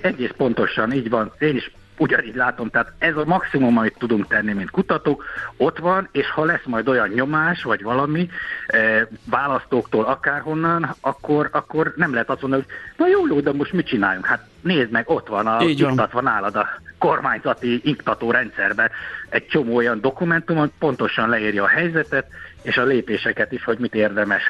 egész 0.00 0.32
pontosan, 0.36 0.92
így 0.92 1.08
van. 1.10 1.32
Én 1.38 1.56
is 1.56 1.70
ugyanígy 1.98 2.34
látom, 2.34 2.70
tehát 2.70 2.92
ez 2.98 3.16
a 3.16 3.24
maximum, 3.24 3.78
amit 3.78 3.98
tudunk 3.98 4.26
tenni, 4.26 4.52
mint 4.52 4.70
kutatók, 4.70 5.24
ott 5.56 5.78
van, 5.78 6.08
és 6.12 6.30
ha 6.30 6.44
lesz 6.44 6.64
majd 6.64 6.88
olyan 6.88 7.08
nyomás, 7.08 7.62
vagy 7.62 7.82
valami, 7.82 8.28
e, 8.66 9.08
választóktól 9.24 10.04
akárhonnan, 10.04 10.94
akkor, 11.00 11.48
akkor 11.52 11.92
nem 11.96 12.12
lehet 12.12 12.30
azt 12.30 12.40
mondani, 12.40 12.62
hogy 12.62 12.74
na 12.96 13.12
jó, 13.12 13.26
jó, 13.26 13.40
de 13.40 13.52
most 13.52 13.72
mit 13.72 13.86
csináljunk? 13.86 14.26
Hát 14.26 14.46
nézd 14.60 14.90
meg, 14.90 15.10
ott 15.10 15.28
van 15.28 15.46
a 15.46 15.62
iktatva 15.62 16.20
nálad 16.20 16.56
a 16.56 16.68
kormányzati 16.98 17.80
iktató 17.84 18.30
rendszerben 18.30 18.90
egy 19.28 19.46
csomó 19.46 19.74
olyan 19.74 20.00
dokumentum, 20.00 20.72
pontosan 20.78 21.28
leírja 21.28 21.62
a 21.62 21.68
helyzetet, 21.68 22.26
és 22.62 22.76
a 22.76 22.84
lépéseket 22.84 23.52
is, 23.52 23.64
hogy 23.64 23.78
mit 23.78 23.94
érdemes 23.94 24.42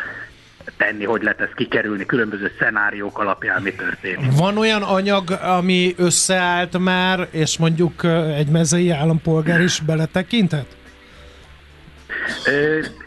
tenni, 0.76 1.04
hogy 1.04 1.22
lehet 1.22 1.40
ezt 1.40 1.54
kikerülni, 1.54 2.06
különböző 2.06 2.52
szenáriók 2.58 3.18
alapján 3.18 3.62
mi 3.62 3.72
történik. 3.72 4.32
Van 4.36 4.58
olyan 4.58 4.82
anyag, 4.82 5.30
ami 5.30 5.94
összeállt 5.96 6.78
már, 6.78 7.28
és 7.30 7.58
mondjuk 7.58 8.04
egy 8.36 8.48
mezei 8.48 8.90
állampolgár 8.90 9.60
is 9.60 9.80
beletekintett? 9.80 10.76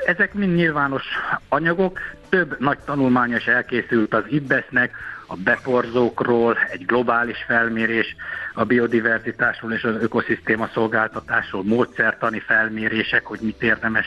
Ezek 0.06 0.34
mind 0.34 0.56
nyilvános 0.56 1.04
anyagok, 1.50 2.00
több 2.30 2.56
nagy 2.60 2.78
tanulmány 2.86 3.36
is 3.36 3.46
elkészült 3.46 4.14
az 4.14 4.24
IBESZ-nek, 4.30 4.92
a 5.28 5.36
beporzókról, 5.36 6.58
egy 6.72 6.86
globális 6.86 7.44
felmérés 7.48 8.16
a 8.54 8.64
biodiverzitásról 8.64 9.74
és 9.74 9.84
az 9.84 9.96
ökoszisztéma 10.02 10.70
szolgáltatásról, 10.74 11.64
módszertani 11.64 12.40
felmérések, 12.40 13.26
hogy 13.26 13.40
mit 13.42 13.64
érdemes 13.64 14.06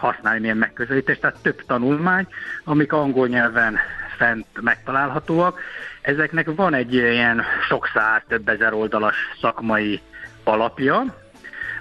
használni 0.00 0.40
milyen 0.40 0.56
megközelítést, 0.56 1.20
tehát 1.20 1.42
több 1.42 1.62
tanulmány, 1.66 2.26
amik 2.64 2.92
angol 2.92 3.28
nyelven 3.28 3.78
fent 4.16 4.46
megtalálhatóak. 4.60 5.60
Ezeknek 6.00 6.54
van 6.54 6.74
egy 6.74 6.94
ilyen 6.94 7.42
sok 7.68 7.90
száz, 7.94 8.22
több 8.28 8.48
ezer 8.48 8.72
oldalas 8.72 9.16
szakmai 9.40 10.00
alapja, 10.44 11.04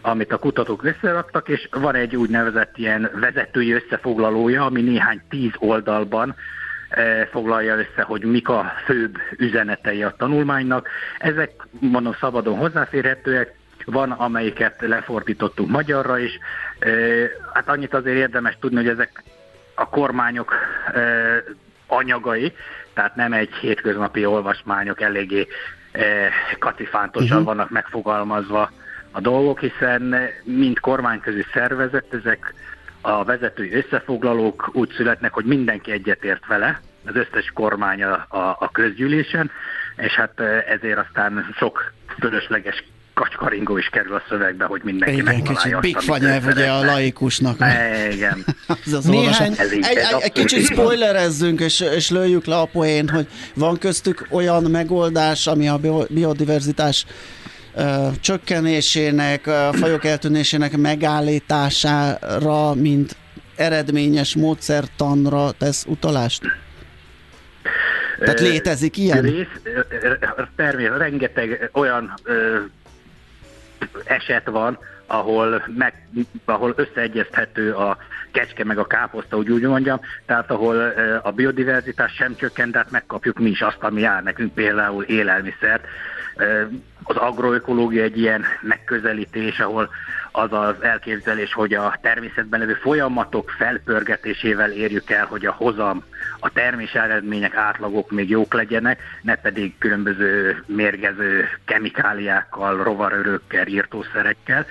amit 0.01 0.31
a 0.31 0.37
kutatók 0.37 0.83
összeraktak, 0.83 1.49
és 1.49 1.67
van 1.71 1.95
egy 1.95 2.15
úgynevezett 2.15 2.77
ilyen 2.77 3.09
vezetői 3.13 3.71
összefoglalója, 3.71 4.65
ami 4.65 4.81
néhány 4.81 5.21
tíz 5.29 5.51
oldalban 5.57 6.35
foglalja 7.31 7.75
össze, 7.75 8.01
hogy 8.01 8.23
mik 8.23 8.49
a 8.49 8.73
főbb 8.85 9.17
üzenetei 9.37 10.03
a 10.03 10.15
tanulmánynak. 10.17 10.89
Ezek, 11.17 11.51
mondom, 11.79 12.15
szabadon 12.19 12.57
hozzáférhetőek, 12.57 13.55
van 13.85 14.11
amelyiket 14.11 14.75
lefordítottunk 14.79 15.69
magyarra 15.69 16.17
is. 16.17 16.39
Hát 17.53 17.69
annyit 17.69 17.93
azért 17.93 18.17
érdemes 18.17 18.57
tudni, 18.59 18.77
hogy 18.77 18.87
ezek 18.87 19.23
a 19.75 19.89
kormányok 19.89 20.53
anyagai, 21.87 22.53
tehát 22.93 23.15
nem 23.15 23.33
egy 23.33 23.53
hétköznapi 23.53 24.25
olvasmányok, 24.25 25.01
eléggé 25.01 25.47
kacifántosan 26.59 27.29
uh-huh. 27.29 27.45
vannak 27.45 27.69
megfogalmazva 27.69 28.71
a 29.11 29.21
dolgok, 29.21 29.59
hiszen 29.59 30.15
mind 30.43 30.79
kormányközi 30.79 31.45
szervezet, 31.53 32.13
ezek 32.13 32.53
a 33.01 33.23
vezetői 33.23 33.73
összefoglalók 33.73 34.69
úgy 34.73 34.89
születnek, 34.89 35.33
hogy 35.33 35.45
mindenki 35.45 35.91
egyetért 35.91 36.45
vele, 36.45 36.81
az 37.05 37.15
összes 37.15 37.51
kormány 37.53 38.03
a, 38.03 38.25
a, 38.29 38.55
a 38.59 38.69
közgyűlésen, 38.71 39.51
és 39.95 40.13
hát 40.13 40.39
ezért 40.67 40.97
aztán 40.97 41.53
sok 41.57 41.91
fölösleges 42.19 42.83
kacskaringó 43.17 43.77
is 43.77 43.89
kerül 43.89 44.15
a 44.15 44.21
szövegbe, 44.29 44.65
hogy 44.65 44.81
mindenki 44.83 45.19
Igen, 45.19 45.43
kicsit 45.43 45.77
pikfanyelv 45.79 46.45
ugye 46.45 46.69
a 46.71 46.85
laikusnak. 46.85 47.57
Igen. 48.11 48.45
az 48.85 48.93
az 48.93 49.05
Néhány, 49.05 49.53
egy, 49.57 49.71
egy, 49.71 49.97
egy 50.19 50.31
kicsit 50.31 50.65
spoilerezzünk, 50.65 51.59
és, 51.59 51.79
és 51.79 52.09
lőjük 52.09 52.45
le 52.45 52.57
a 52.57 52.65
poént, 52.65 53.09
hogy 53.09 53.27
van 53.53 53.77
köztük 53.77 54.27
olyan 54.31 54.63
megoldás, 54.63 55.47
ami 55.47 55.67
a 55.67 55.79
biodiverzitás 56.09 57.05
csökkenésének, 58.19 59.47
a 59.47 59.73
fajok 59.73 60.05
eltűnésének 60.05 60.77
megállítására, 60.77 62.73
mint 62.73 63.15
eredményes 63.55 64.35
módszertanra 64.35 65.51
tesz 65.51 65.85
utalást? 65.87 66.41
Tehát 68.19 68.39
létezik 68.39 68.97
ilyen? 68.97 69.21
Rész, 69.21 69.47
természetesen 70.55 70.97
rengeteg 70.97 71.69
olyan 71.73 72.13
eset 74.03 74.45
van, 74.45 74.77
ahol, 75.07 75.63
meg, 75.77 75.93
ahol 76.45 76.73
összeegyezthető 76.75 77.73
a 77.73 77.97
kecske 78.31 78.63
meg 78.63 78.77
a 78.77 78.87
káposzta, 78.87 79.37
úgy 79.37 79.49
úgy 79.49 79.61
mondjam, 79.61 79.99
tehát 80.25 80.51
ahol 80.51 80.93
a 81.21 81.31
biodiverzitás 81.31 82.13
sem 82.13 82.35
csökkent, 82.35 82.71
tehát 82.71 82.91
megkapjuk 82.91 83.39
mi 83.39 83.49
is 83.49 83.61
azt, 83.61 83.83
ami 83.83 84.01
jár 84.01 84.23
nekünk, 84.23 84.53
például 84.53 85.03
élelmiszert. 85.03 85.85
Az 87.03 87.15
agroökológia 87.15 88.03
egy 88.03 88.17
ilyen 88.17 88.45
megközelítés, 88.61 89.59
ahol 89.59 89.89
az 90.31 90.53
az 90.53 90.75
elképzelés, 90.81 91.53
hogy 91.53 91.73
a 91.73 91.97
természetben 92.01 92.59
levő 92.59 92.73
folyamatok 92.73 93.49
felpörgetésével 93.49 94.71
érjük 94.71 95.09
el, 95.09 95.25
hogy 95.25 95.45
a 95.45 95.51
hozam, 95.51 96.03
a 96.39 96.49
termés 96.49 96.93
eredmények, 96.93 97.55
átlagok 97.55 98.11
még 98.11 98.29
jók 98.29 98.53
legyenek, 98.53 99.01
ne 99.21 99.35
pedig 99.35 99.77
különböző 99.77 100.63
mérgező 100.65 101.49
kemikáliákkal, 101.65 102.83
rovarörökkel, 102.83 103.67
írtószerekkel. 103.67 104.65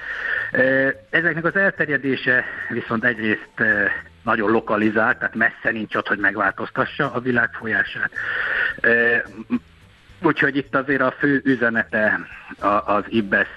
Ezeknek 1.11 1.45
az 1.45 1.57
elterjedése 1.57 2.45
viszont 2.69 3.05
egyrészt 3.05 3.51
nagyon 4.23 4.51
lokalizált, 4.51 5.19
tehát 5.19 5.35
messze 5.35 5.71
nincs 5.71 5.95
ott, 5.95 6.09
hogy 6.09 6.19
megváltoztassa 6.19 7.13
a 7.13 7.21
világ 7.21 7.51
folyását. 7.53 8.11
Úgyhogy 10.23 10.57
itt 10.57 10.75
azért 10.75 11.01
a 11.01 11.15
fő 11.19 11.41
üzenete 11.45 12.21
az 12.85 13.05
IBES 13.09 13.49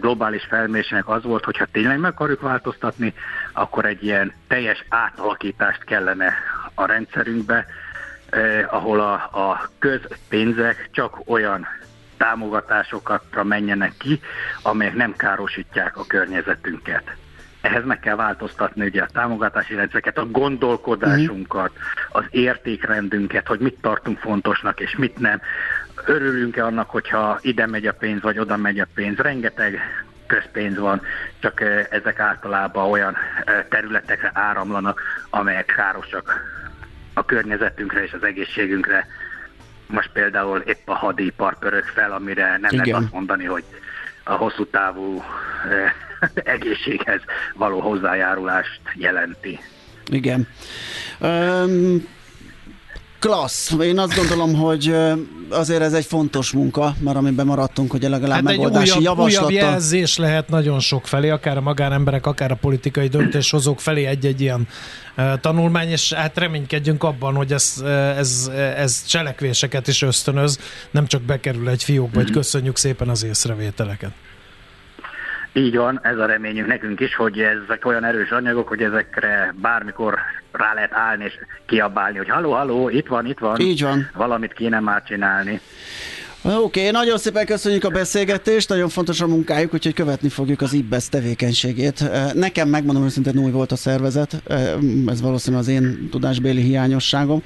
globális 0.00 0.44
felmérésének 0.44 1.08
az 1.08 1.22
volt, 1.22 1.44
hogy 1.44 1.56
ha 1.56 1.66
tényleg 1.72 1.98
meg 1.98 2.10
akarjuk 2.10 2.40
változtatni, 2.40 3.14
akkor 3.52 3.84
egy 3.84 4.04
ilyen 4.04 4.32
teljes 4.48 4.84
átalakítást 4.88 5.84
kellene 5.84 6.32
a 6.74 6.86
rendszerünkbe, 6.86 7.66
eh, 8.30 8.74
ahol 8.74 9.00
a, 9.00 9.12
a 9.12 9.70
közpénzek 9.78 10.88
csak 10.92 11.20
olyan 11.24 11.66
támogatásokra 12.16 13.44
menjenek 13.44 13.92
ki, 13.98 14.20
amelyek 14.62 14.94
nem 14.94 15.16
károsítják 15.16 15.96
a 15.96 16.06
környezetünket. 16.06 17.16
Ehhez 17.60 17.84
meg 17.84 18.00
kell 18.00 18.16
változtatni 18.16 18.84
ugye 18.84 19.02
a 19.02 19.08
támogatási 19.12 19.74
rendszereket, 19.74 20.18
a 20.18 20.26
gondolkodásunkat, 20.30 21.70
az 22.12 22.24
értékrendünket, 22.30 23.46
hogy 23.46 23.58
mit 23.58 23.78
tartunk 23.80 24.18
fontosnak 24.18 24.80
és 24.80 24.96
mit 24.96 25.18
nem 25.18 25.40
örülünk-e 26.06 26.64
annak, 26.64 26.90
hogyha 26.90 27.38
ide 27.40 27.66
megy 27.66 27.86
a 27.86 27.92
pénz, 27.92 28.22
vagy 28.22 28.38
oda 28.38 28.56
megy 28.56 28.80
a 28.80 28.86
pénz. 28.94 29.16
Rengeteg 29.18 29.78
közpénz 30.26 30.78
van, 30.78 31.02
csak 31.38 31.60
ezek 31.90 32.18
általában 32.18 32.90
olyan 32.90 33.16
területekre 33.68 34.30
áramlanak, 34.34 35.02
amelyek 35.30 35.64
károsak 35.64 36.34
a 37.14 37.24
környezetünkre 37.24 38.02
és 38.02 38.12
az 38.12 38.22
egészségünkre. 38.22 39.06
Most 39.86 40.10
például 40.12 40.58
épp 40.58 40.88
a 40.88 40.94
hadipar 40.94 41.58
pörög 41.58 41.84
fel, 41.84 42.12
amire 42.12 42.58
nem 42.60 42.70
Igen. 42.72 42.86
lehet 42.86 43.02
azt 43.02 43.12
mondani, 43.12 43.44
hogy 43.44 43.64
a 44.24 44.32
hosszú 44.32 44.66
távú 44.66 45.22
egészséghez 46.34 47.20
való 47.54 47.80
hozzájárulást 47.80 48.80
jelenti. 48.94 49.60
Igen. 50.10 50.48
Um, 51.20 52.08
klassz. 53.18 53.72
Én 53.80 53.98
azt 53.98 54.14
gondolom, 54.16 54.54
hogy 54.54 54.94
azért 55.48 55.80
ez 55.80 55.92
egy 55.92 56.04
fontos 56.04 56.52
munka, 56.52 56.94
mert 56.98 57.16
amiben 57.16 57.46
maradtunk, 57.46 57.90
hogy 57.90 58.02
legalább 58.02 58.30
hát 58.30 58.42
megoldási 58.42 58.90
újabb, 58.90 59.02
javaslata. 59.02 59.46
Újabb 59.46 59.62
jelzés 59.62 60.16
lehet 60.16 60.48
nagyon 60.48 60.80
sok 60.80 61.06
felé, 61.06 61.30
akár 61.30 61.56
a 61.56 61.60
magánemberek, 61.60 62.26
akár 62.26 62.50
a 62.50 62.54
politikai 62.54 63.08
döntéshozók 63.08 63.80
felé 63.80 64.04
egy-egy 64.04 64.40
ilyen 64.40 64.68
tanulmány, 65.40 65.88
és 65.88 66.12
hát 66.12 66.38
reménykedjünk 66.38 67.02
abban, 67.02 67.34
hogy 67.34 67.52
ez, 67.52 67.82
ez, 68.16 68.50
ez 68.76 69.06
cselekvéseket 69.06 69.88
is 69.88 70.02
ösztönöz, 70.02 70.58
nem 70.90 71.06
csak 71.06 71.22
bekerül 71.22 71.68
egy 71.68 71.84
fiókba, 71.84 72.18
hogy 72.18 72.30
köszönjük 72.30 72.76
szépen 72.76 73.08
az 73.08 73.24
észrevételeket. 73.24 74.10
Így 75.56 75.76
van, 75.76 76.00
ez 76.02 76.18
a 76.18 76.26
reményünk 76.26 76.66
nekünk 76.66 77.00
is, 77.00 77.14
hogy 77.14 77.40
ezek 77.40 77.86
olyan 77.86 78.04
erős 78.04 78.30
anyagok, 78.30 78.68
hogy 78.68 78.82
ezekre 78.82 79.54
bármikor 79.60 80.18
rá 80.52 80.74
lehet 80.74 80.92
állni 80.92 81.24
és 81.24 81.38
kiabálni, 81.66 82.16
hogy 82.16 82.28
haló, 82.28 82.52
haló, 82.52 82.88
itt 82.88 83.06
van, 83.06 83.26
itt 83.26 83.38
van. 83.38 83.60
Így 83.60 83.82
van. 83.82 84.10
Valamit 84.14 84.52
kéne 84.52 84.80
már 84.80 85.02
csinálni. 85.02 85.60
Oké, 86.46 86.54
okay, 86.54 86.90
nagyon 86.90 87.18
szépen 87.18 87.46
köszönjük 87.46 87.84
a 87.84 87.88
beszélgetést, 87.88 88.68
nagyon 88.68 88.88
fontos 88.88 89.20
a 89.20 89.26
munkájuk, 89.26 89.74
úgyhogy 89.74 89.94
követni 89.94 90.28
fogjuk 90.28 90.60
az 90.60 90.72
IBESZ 90.72 91.08
tevékenységét. 91.08 92.10
Nekem 92.34 92.68
megmondom 92.68 93.04
őszintén 93.04 93.38
új 93.38 93.50
volt 93.50 93.72
a 93.72 93.76
szervezet, 93.76 94.42
ez 95.06 95.20
valószínűleg 95.20 95.64
az 95.64 95.70
én 95.70 96.08
tudásbéli 96.10 96.60
hiányosságom, 96.60 97.42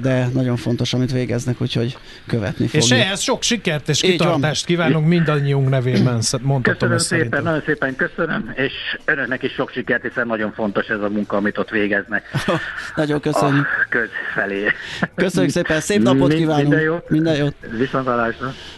de 0.00 0.28
nagyon 0.32 0.56
fontos, 0.56 0.94
amit 0.94 1.12
végeznek, 1.12 1.60
úgyhogy 1.60 1.96
követni 2.26 2.66
fogjuk. 2.66 2.84
És 2.84 2.90
ehhez 2.90 3.20
sok 3.20 3.42
sikert 3.42 3.88
és 3.88 4.00
kitartást 4.00 4.64
kívánunk 4.64 5.06
mindannyiunk 5.06 5.68
nevében, 5.68 6.22
mondhatom 6.42 6.62
Köszönöm 6.62 6.98
szépen, 6.98 6.98
szerintem. 6.98 7.42
nagyon 7.42 7.62
szépen 7.66 7.96
köszönöm, 7.96 8.52
és 8.54 8.72
önöknek 9.04 9.42
is 9.42 9.52
sok 9.52 9.70
sikert, 9.70 10.02
hiszen 10.02 10.26
nagyon 10.26 10.52
fontos 10.52 10.86
ez 10.86 11.00
a 11.00 11.08
munka, 11.08 11.36
amit 11.36 11.58
ott 11.58 11.70
végeznek. 11.70 12.24
nagyon 12.96 13.20
köszönjük. 13.20 13.64
A 13.64 13.86
köz 13.88 14.08
felé. 14.34 14.66
Köszönjük 15.14 15.52
szépen, 15.52 15.80
szép 15.80 16.02
napot 16.02 16.34
kívánunk. 16.34 16.68
Minden 16.68 16.84
jót. 16.84 17.10
Minden 17.10 17.36
jót. 17.36 17.54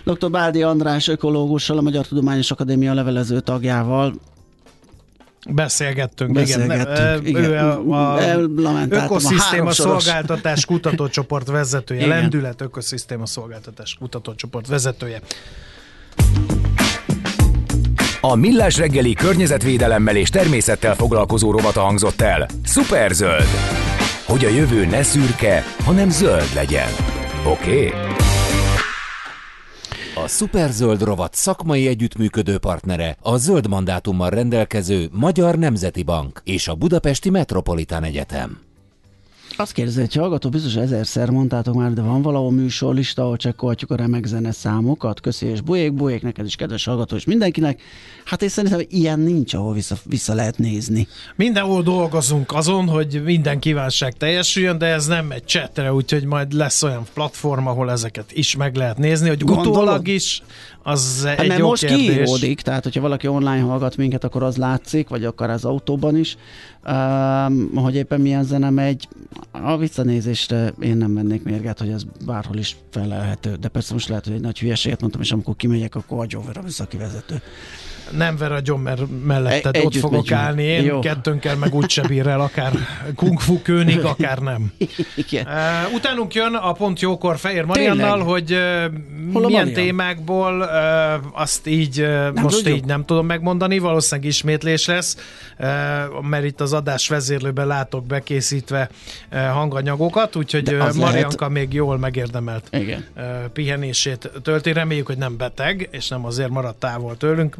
Dr. 0.04 0.30
Báldi 0.30 0.62
András 0.62 1.08
ökológussal, 1.08 1.78
a 1.78 1.80
Magyar 1.80 2.06
Tudományos 2.06 2.50
Akadémia 2.50 2.94
levelező 2.94 3.40
tagjával 3.40 4.14
Beszélgettünk, 5.48 6.32
Beszélgettünk 6.32 7.28
igen. 7.28 7.42
igen. 7.42 7.50
Ő 7.50 7.56
a, 7.56 8.14
a 8.14 8.86
ökoszisztéma 8.88 9.70
szolgáltatás 9.70 10.64
kutatócsoport 10.64 11.46
vezetője, 11.48 12.04
igen. 12.04 12.18
lendület 12.18 12.60
ökoszisztéma 12.60 13.26
szolgáltatás 13.26 13.96
kutatócsoport 13.98 14.66
vezetője. 14.66 15.20
A 18.20 18.34
Millás 18.34 18.78
reggeli 18.78 19.14
környezetvédelemmel 19.14 20.16
és 20.16 20.30
természettel 20.30 20.94
foglalkozó 20.94 21.50
rovata 21.50 21.80
hangzott 21.80 22.20
el. 22.20 22.46
Superzöld! 22.64 23.48
Hogy 24.26 24.44
a 24.44 24.48
jövő 24.48 24.86
ne 24.86 25.02
szürke, 25.02 25.64
hanem 25.84 26.10
zöld 26.10 26.48
legyen. 26.54 26.88
Oké? 27.44 27.86
Okay? 27.86 28.09
Superzöld 30.30 31.02
rovat 31.02 31.34
szakmai 31.34 31.86
együttműködő 31.86 32.58
partnere 32.58 33.16
a 33.20 33.36
zöld 33.36 33.68
mandátummal 33.68 34.30
rendelkező 34.30 35.08
Magyar 35.12 35.58
Nemzeti 35.58 36.02
Bank 36.02 36.40
és 36.44 36.68
a 36.68 36.74
Budapesti 36.74 37.30
Metropolitán 37.30 38.04
Egyetem. 38.04 38.69
Azt 39.56 39.72
kérdezi, 39.72 40.00
hogy 40.00 40.14
hallgató, 40.14 40.48
biztos 40.48 40.74
ezerszer 40.74 41.30
mondtátok 41.30 41.74
már, 41.74 41.92
de 41.92 42.02
van 42.02 42.22
valahol 42.22 42.52
műsorlista, 42.52 43.22
ahol 43.22 43.36
csekkolhatjuk 43.36 43.90
a 43.90 43.96
remek 43.96 44.24
zene 44.24 44.52
számokat. 44.52 45.20
Köszi 45.20 45.46
és 45.46 45.60
bujék, 45.60 45.92
bujék, 45.92 46.22
neked 46.22 46.46
is 46.46 46.56
kedves 46.56 46.84
hallgató, 46.84 47.16
és 47.16 47.24
mindenkinek. 47.24 47.80
Hát 48.24 48.42
én 48.42 48.48
szerintem 48.48 48.80
ilyen 48.88 49.20
nincs, 49.20 49.54
ahol 49.54 49.72
vissza, 49.72 49.96
vissza 50.04 50.34
lehet 50.34 50.58
nézni. 50.58 51.08
Mindenhol 51.36 51.82
dolgozunk 51.82 52.52
azon, 52.52 52.88
hogy 52.88 53.22
minden 53.24 53.58
kívánság 53.58 54.12
teljesüljön, 54.12 54.78
de 54.78 54.86
ez 54.86 55.06
nem 55.06 55.30
egy 55.30 55.44
csetre, 55.44 55.92
úgyhogy 55.92 56.24
majd 56.24 56.52
lesz 56.52 56.82
olyan 56.82 57.04
platform, 57.14 57.66
ahol 57.66 57.90
ezeket 57.90 58.32
is 58.32 58.56
meg 58.56 58.74
lehet 58.76 58.98
nézni, 58.98 59.28
hogy 59.28 59.42
Gondolod? 59.42 59.66
utólag 59.66 60.08
is 60.08 60.42
az 60.82 61.24
hát, 61.24 61.40
egy 61.40 61.48
mert 61.48 61.60
jó 61.60 61.68
most 61.68 61.84
kérdés. 61.84 62.06
kiíródik, 62.06 62.60
tehát 62.60 62.82
hogyha 62.82 63.00
valaki 63.00 63.26
online 63.26 63.60
hallgat 63.60 63.96
minket, 63.96 64.24
akkor 64.24 64.42
az 64.42 64.56
látszik, 64.56 65.08
vagy 65.08 65.24
akár 65.24 65.50
az 65.50 65.64
autóban 65.64 66.16
is, 66.16 66.36
um, 66.86 67.70
hogy 67.74 67.94
éppen 67.94 68.20
milyen 68.20 68.44
zene 68.44 68.70
megy. 68.70 69.08
A 69.50 69.76
visszanézésre 69.76 70.72
én 70.80 70.96
nem 70.96 71.10
mennék 71.10 71.42
mérget, 71.42 71.78
hogy 71.78 71.88
ez 71.88 72.02
bárhol 72.26 72.56
is 72.56 72.76
felelhető, 72.90 73.54
de 73.54 73.68
persze 73.68 73.92
most 73.92 74.08
lehet, 74.08 74.24
hogy 74.24 74.34
egy 74.34 74.40
nagy 74.40 74.58
hülyeséget 74.58 75.00
mondtam, 75.00 75.22
és 75.22 75.32
amikor 75.32 75.56
kimegyek, 75.56 75.94
akkor 75.94 76.18
a 76.18 76.26
Jover 76.28 76.56
a 76.58 76.62
műszaki 76.62 76.96
vezető 76.96 77.42
nem 78.16 78.36
ver 78.36 78.52
a 78.52 78.76
mert 78.76 79.02
melletted 79.24 79.76
e- 79.76 79.84
ott 79.84 79.94
fogok 79.96 80.10
megyünk. 80.10 80.40
állni, 80.40 80.62
én 80.62 80.84
Jó. 80.84 80.98
kettőnkkel 80.98 81.56
meg 81.56 81.74
úgyse 81.74 82.02
bír 82.06 82.26
el, 82.26 82.40
akár 82.40 82.72
kung 83.16 83.40
fu 83.40 83.62
kőnig, 83.62 84.04
akár 84.04 84.38
nem. 84.38 84.72
Igen. 85.16 85.46
Uh, 85.46 85.94
utánunk 85.94 86.34
jön 86.34 86.54
a 86.54 86.72
pont 86.72 87.00
jókor 87.00 87.38
Fehér 87.38 87.64
Mariannal, 87.64 88.18
hogy 88.22 88.52
uh, 88.52 88.58
milyen 88.58 88.90
Marian? 89.32 89.72
témákból, 89.72 90.60
uh, 90.60 91.40
azt 91.40 91.66
így 91.66 92.00
uh, 92.00 92.32
most 92.34 92.56
tudjuk. 92.56 92.76
így 92.76 92.84
nem 92.84 93.04
tudom 93.04 93.26
megmondani, 93.26 93.78
valószínűleg 93.78 94.30
ismétlés 94.30 94.86
lesz, 94.86 95.16
uh, 95.58 95.66
mert 96.22 96.44
itt 96.44 96.60
az 96.60 96.72
adás 96.72 97.08
vezérlőben 97.08 97.66
látok 97.66 98.06
bekészítve 98.06 98.90
uh, 99.32 99.46
hanganyagokat, 99.46 100.36
úgyhogy 100.36 100.72
uh, 100.72 100.94
Marianka 100.94 101.46
lehet... 101.46 101.48
még 101.48 101.72
jól 101.72 101.98
megérdemelt 101.98 102.68
Igen. 102.70 103.04
Uh, 103.16 103.24
pihenését 103.52 104.30
tölti. 104.42 104.72
Reméljük, 104.72 105.06
hogy 105.06 105.18
nem 105.18 105.36
beteg, 105.36 105.88
és 105.90 106.08
nem 106.08 106.24
azért 106.24 106.50
maradt 106.50 106.78
távol 106.78 107.16
tőlünk 107.16 107.56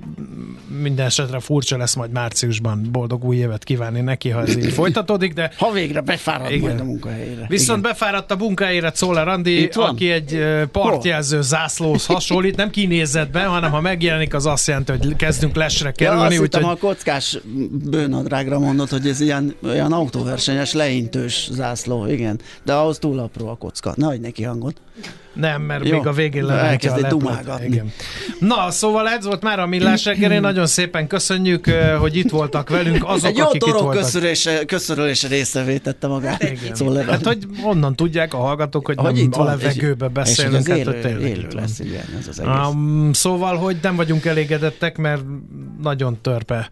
minden 0.80 1.06
esetre 1.06 1.40
furcsa 1.40 1.76
lesz 1.76 1.94
majd 1.94 2.10
márciusban 2.10 2.88
boldog 2.92 3.24
új 3.24 3.36
évet 3.36 3.64
kívánni 3.64 4.00
neki, 4.00 4.28
ha 4.28 4.40
ez 4.40 4.56
így 4.56 4.72
folytatódik, 4.72 5.32
de... 5.32 5.52
Ha 5.56 5.72
végre 5.72 6.00
befárad 6.00 6.50
Igen. 6.50 6.60
majd 6.60 6.80
a 6.80 6.84
munkahelyére. 6.84 7.44
Viszont 7.48 7.78
Igen. 7.78 7.90
befáradt 7.90 8.30
a 8.30 8.36
munkahelyére 8.36 8.90
Czoller 8.90 9.28
Andi, 9.28 9.68
aki 9.72 10.10
egy 10.10 10.44
partjelző 10.72 11.42
zászlóhoz 11.42 12.06
hasonlít, 12.06 12.56
nem 12.56 12.70
kinézetben, 12.70 13.48
hanem 13.48 13.70
ha 13.70 13.80
megjelenik, 13.80 14.34
az 14.34 14.46
azt 14.46 14.66
jelenti, 14.66 14.92
hogy 14.92 15.16
kezdünk 15.16 15.56
lesre 15.56 15.92
kerülni. 15.92 16.20
Ja, 16.20 16.26
azt 16.26 16.40
úgy, 16.40 16.54
hogy... 16.54 16.64
a 16.64 16.76
kockás 16.76 17.38
bőnadrágra 17.90 18.58
mondod, 18.58 18.88
hogy 18.88 19.06
ez 19.06 19.20
ilyen 19.20 19.54
olyan 19.64 19.92
autóversenyes, 19.92 20.72
leintős 20.72 21.48
zászló, 21.52 22.06
igen. 22.06 22.40
De 22.64 22.72
ahhoz 22.72 22.98
túl 22.98 23.18
apró 23.18 23.48
a 23.48 23.56
kocka. 23.56 23.94
Ne 23.96 24.06
adj 24.06 24.20
neki 24.20 24.42
hangot. 24.42 24.80
Nem, 25.32 25.62
mert 25.62 25.86
Jó, 25.86 25.96
még 25.96 26.06
a 26.06 26.12
végén 26.12 26.44
lehetja 26.44 26.92
a 26.92 26.98
leplet. 26.98 27.64
Igen. 27.64 27.92
Na, 28.38 28.70
szóval 28.70 29.08
ez 29.08 29.24
volt 29.24 29.42
már 29.42 29.58
a 29.58 29.66
Millás 29.66 30.04
reggeli. 30.04 30.38
Nagyon 30.38 30.66
szépen 30.66 31.06
köszönjük, 31.06 31.70
hogy 31.98 32.16
itt 32.16 32.30
voltak 32.30 32.68
velünk 32.68 33.04
azok, 33.06 33.30
Egy 33.30 33.40
akik 33.40 33.66
itt 33.66 33.72
voltak. 33.72 34.02
Köszörülés, 34.02 34.48
köszörülés 34.66 35.28
részevé 35.28 35.76
tette 35.76 36.06
magát. 36.06 36.42
Igen. 36.42 36.74
Szóval 36.74 37.04
hát, 37.04 37.26
hogy 37.26 37.46
onnan 37.62 37.96
tudják 37.96 38.34
a 38.34 38.36
hallgatók, 38.36 38.86
hogy, 38.86 38.96
hogy 38.96 39.14
nem 39.14 39.22
itt 39.24 39.34
a 39.34 39.44
levegőbe 39.44 40.06
és, 40.06 40.12
beszélünk. 40.12 40.66
És 40.66 40.68
hát, 40.68 40.78
élő, 40.78 40.92
hát, 41.02 41.20
élő 41.20 41.48
lesz, 41.52 41.78
igen, 41.78 42.04
ez 42.18 42.28
az 42.28 42.40
egész. 42.40 42.54
Um, 42.72 43.12
szóval, 43.12 43.56
hogy 43.56 43.76
nem 43.82 43.96
vagyunk 43.96 44.24
elégedettek, 44.24 44.96
mert 44.96 45.22
nagyon 45.82 46.18
törpe 46.22 46.70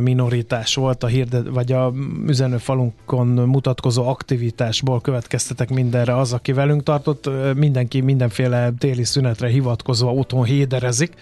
minoritás 0.00 0.74
volt 0.74 1.02
a 1.02 1.06
hirdet, 1.06 1.48
vagy 1.48 1.72
a 1.72 1.92
üzenőfalunkon 2.26 3.26
mutatkozó 3.26 4.08
aktivitásból 4.08 5.00
következtetek 5.00 5.68
mindenre 5.70 6.16
az, 6.16 6.32
aki 6.32 6.52
velünk 6.52 6.82
tartott, 6.82 7.30
mindenki 7.54 8.00
mindenféle 8.00 8.72
téli 8.78 9.04
szünetre 9.04 9.48
hivatkozva 9.48 10.12
otthon 10.12 10.44
héderezik. 10.44 11.12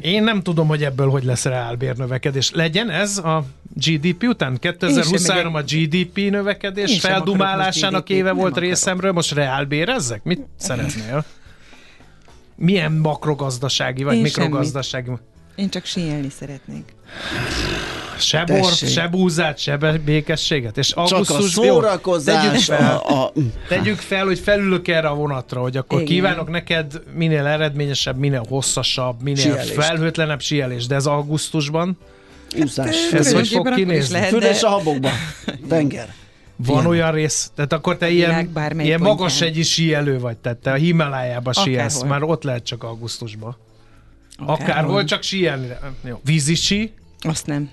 Én 0.00 0.22
nem 0.22 0.42
tudom, 0.42 0.66
hogy 0.68 0.84
ebből 0.84 1.08
hogy 1.08 1.24
lesz 1.24 1.44
reálbérnövekedés. 1.44 2.50
Legyen 2.50 2.90
ez 2.90 3.18
a 3.18 3.44
GDP 3.74 4.22
után? 4.22 4.56
2023 4.60 5.54
a 5.54 5.62
GDP 5.62 6.30
növekedés 6.30 7.00
feldumálásának 7.00 8.08
éve 8.08 8.32
volt 8.32 8.58
részemről, 8.58 9.12
most 9.12 9.32
reálbérezzek? 9.32 10.22
Mit 10.24 10.46
szeretnél? 10.56 11.24
Milyen 12.56 12.92
makrogazdasági 12.92 14.02
vagy 14.02 14.16
Én 14.16 14.22
mikrogazdasági? 14.22 15.04
Semmit. 15.04 15.20
Én 15.56 15.68
csak 15.68 15.84
síelni 15.84 16.28
szeretnék. 16.28 16.96
Se 18.18 18.44
bort, 18.44 18.88
se 18.88 19.08
búzát, 19.08 19.58
se 19.58 19.76
békességet. 20.04 20.78
És 20.78 20.90
augusztus, 20.90 21.26
Csak 21.26 21.64
a 21.64 21.66
szórakozás. 21.66 22.44
Jó, 22.44 22.50
tegyük, 22.50 22.62
fel, 22.62 22.96
a, 22.96 23.24
a... 23.24 23.32
tegyük 23.68 23.98
fel, 23.98 24.24
hogy 24.24 24.38
felülök 24.38 24.88
erre 24.88 25.08
a 25.08 25.14
vonatra, 25.14 25.60
hogy 25.60 25.76
akkor 25.76 26.00
Igen. 26.00 26.14
kívánok 26.14 26.50
neked 26.50 27.02
minél 27.14 27.46
eredményesebb, 27.46 28.18
minél 28.18 28.44
hosszasabb, 28.48 29.22
minél 29.22 29.42
Sielést. 29.42 29.72
felhőtlenebb 29.72 30.40
síelés. 30.40 30.86
De 30.86 30.94
ez 30.94 31.06
augusztusban? 31.06 31.98
Úszás. 32.62 33.12
Ez 33.12 33.32
hogy 33.32 33.48
fog 33.48 33.74
kinézni? 33.74 34.20
Fürés 34.20 34.62
a 34.62 34.68
habokba. 34.68 35.10
Tenger. 35.68 36.14
Van 36.56 36.76
Ilyen. 36.76 36.86
olyan 36.86 37.12
rész, 37.12 37.50
tehát 37.54 37.72
akkor 37.72 37.96
te 37.96 38.08
ilyen, 38.10 38.50
ilyen 38.78 39.00
magas 39.00 39.40
egyi 39.40 39.62
síelő 39.62 40.18
vagy, 40.18 40.36
tehát 40.36 40.58
te 40.58 40.70
a 40.72 40.74
Himalájába 40.74 41.52
síelsz, 41.52 42.02
már 42.02 42.22
ott 42.22 42.42
lehet 42.42 42.64
csak 42.64 42.84
augusztusban. 42.84 43.56
Akárhol, 44.38 44.64
Akárhol 44.66 45.04
csak 45.04 45.22
síelni. 45.22 45.68
Jó. 46.04 46.20
Vízi 46.24 46.54
sí? 46.54 46.92
Azt 47.20 47.46
nem. 47.46 47.70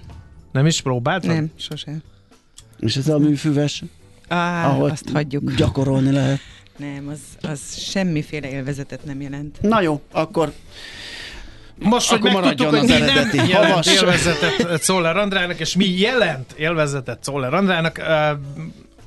Nem 0.51 0.65
is 0.65 0.81
próbáltad? 0.81 1.29
Nem, 1.29 1.51
sosem. 1.57 2.03
És 2.79 2.95
ez 2.95 3.07
a 3.07 3.17
műfüves? 3.17 3.83
Á, 4.27 4.69
ahol 4.69 4.89
azt 4.89 5.09
hagyjuk. 5.09 5.55
Gyakorolni 5.55 6.11
lehet. 6.11 6.39
Nem, 6.77 7.07
az, 7.07 7.49
az 7.51 7.59
semmiféle 7.77 8.49
élvezetet 8.49 9.05
nem 9.05 9.21
jelent. 9.21 9.61
Na 9.61 9.81
jó, 9.81 10.01
akkor 10.11 10.53
most, 11.79 12.09
hogy 12.09 12.21
megtudtuk, 12.21 12.67
hogy 12.69 12.81
mi 12.81 12.87
nem 12.87 13.47
jelent 13.47 13.87
élvezetet 13.87 14.81
Czoller 14.81 15.17
Andrának, 15.17 15.59
és 15.59 15.75
mi 15.75 15.99
jelent 15.99 16.51
élvezetet 16.51 17.23
Czoller 17.23 17.53
Andrának, 17.53 18.01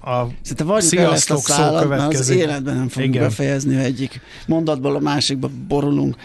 a 0.01 0.27
Szerintem 0.43 0.67
vagyunk 0.67 0.95
el 0.95 1.13
ezt 1.13 1.31
a 1.31 1.37
szállat, 1.37 1.89
mert 1.89 2.15
az 2.15 2.29
életben 2.29 2.77
nem 2.77 2.89
fogunk 2.89 3.15
Igen. 3.15 3.27
befejezni, 3.27 3.75
ha 3.75 3.81
egyik 3.81 4.21
mondatból 4.47 4.97
a 4.97 4.99
másikba 4.99 5.51
borulunk. 5.69 6.17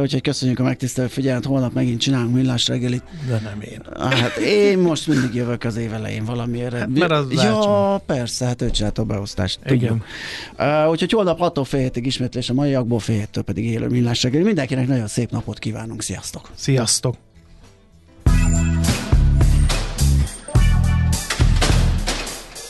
Úgyhogy 0.00 0.20
köszönjük 0.20 0.58
a 0.58 0.62
megtisztelő 0.62 1.06
figyelmet, 1.06 1.44
holnap 1.44 1.72
megint 1.72 2.00
csinálunk 2.00 2.34
millás 2.34 2.68
reggelit. 2.68 3.02
De 3.28 3.40
nem 3.44 3.60
én. 3.60 3.82
Hát 4.10 4.36
én 4.36 4.78
most 4.78 5.06
mindig 5.06 5.34
jövök 5.34 5.64
az 5.64 5.76
év 5.76 5.92
elején 5.92 6.24
valamiért. 6.24 6.74
Hát, 6.74 6.88
mert 6.88 7.12
az 7.12 7.26
ja, 7.30 7.42
látsam. 7.42 8.00
persze, 8.06 8.46
hát 8.46 8.62
ő 8.62 8.70
csinálta 8.70 9.02
a 9.02 9.04
beosztást. 9.04 9.58
Igen. 9.66 10.02
Uh, 10.58 10.90
úgyhogy 10.90 11.10
holnap 11.10 11.38
6 11.38 11.66
fél 11.68 11.80
hétig 11.80 12.06
ismétlés 12.06 12.50
a 12.50 12.54
maiakból, 12.54 12.98
fél 12.98 13.16
héttől 13.16 13.42
pedig 13.42 13.64
élő 13.64 13.86
millás 13.86 14.22
reggeli. 14.22 14.44
Mindenkinek 14.44 14.86
nagyon 14.86 15.06
szép 15.06 15.30
napot 15.30 15.58
kívánunk. 15.58 16.02
Sziasztok! 16.02 16.50
Sziasztok! 16.54 17.14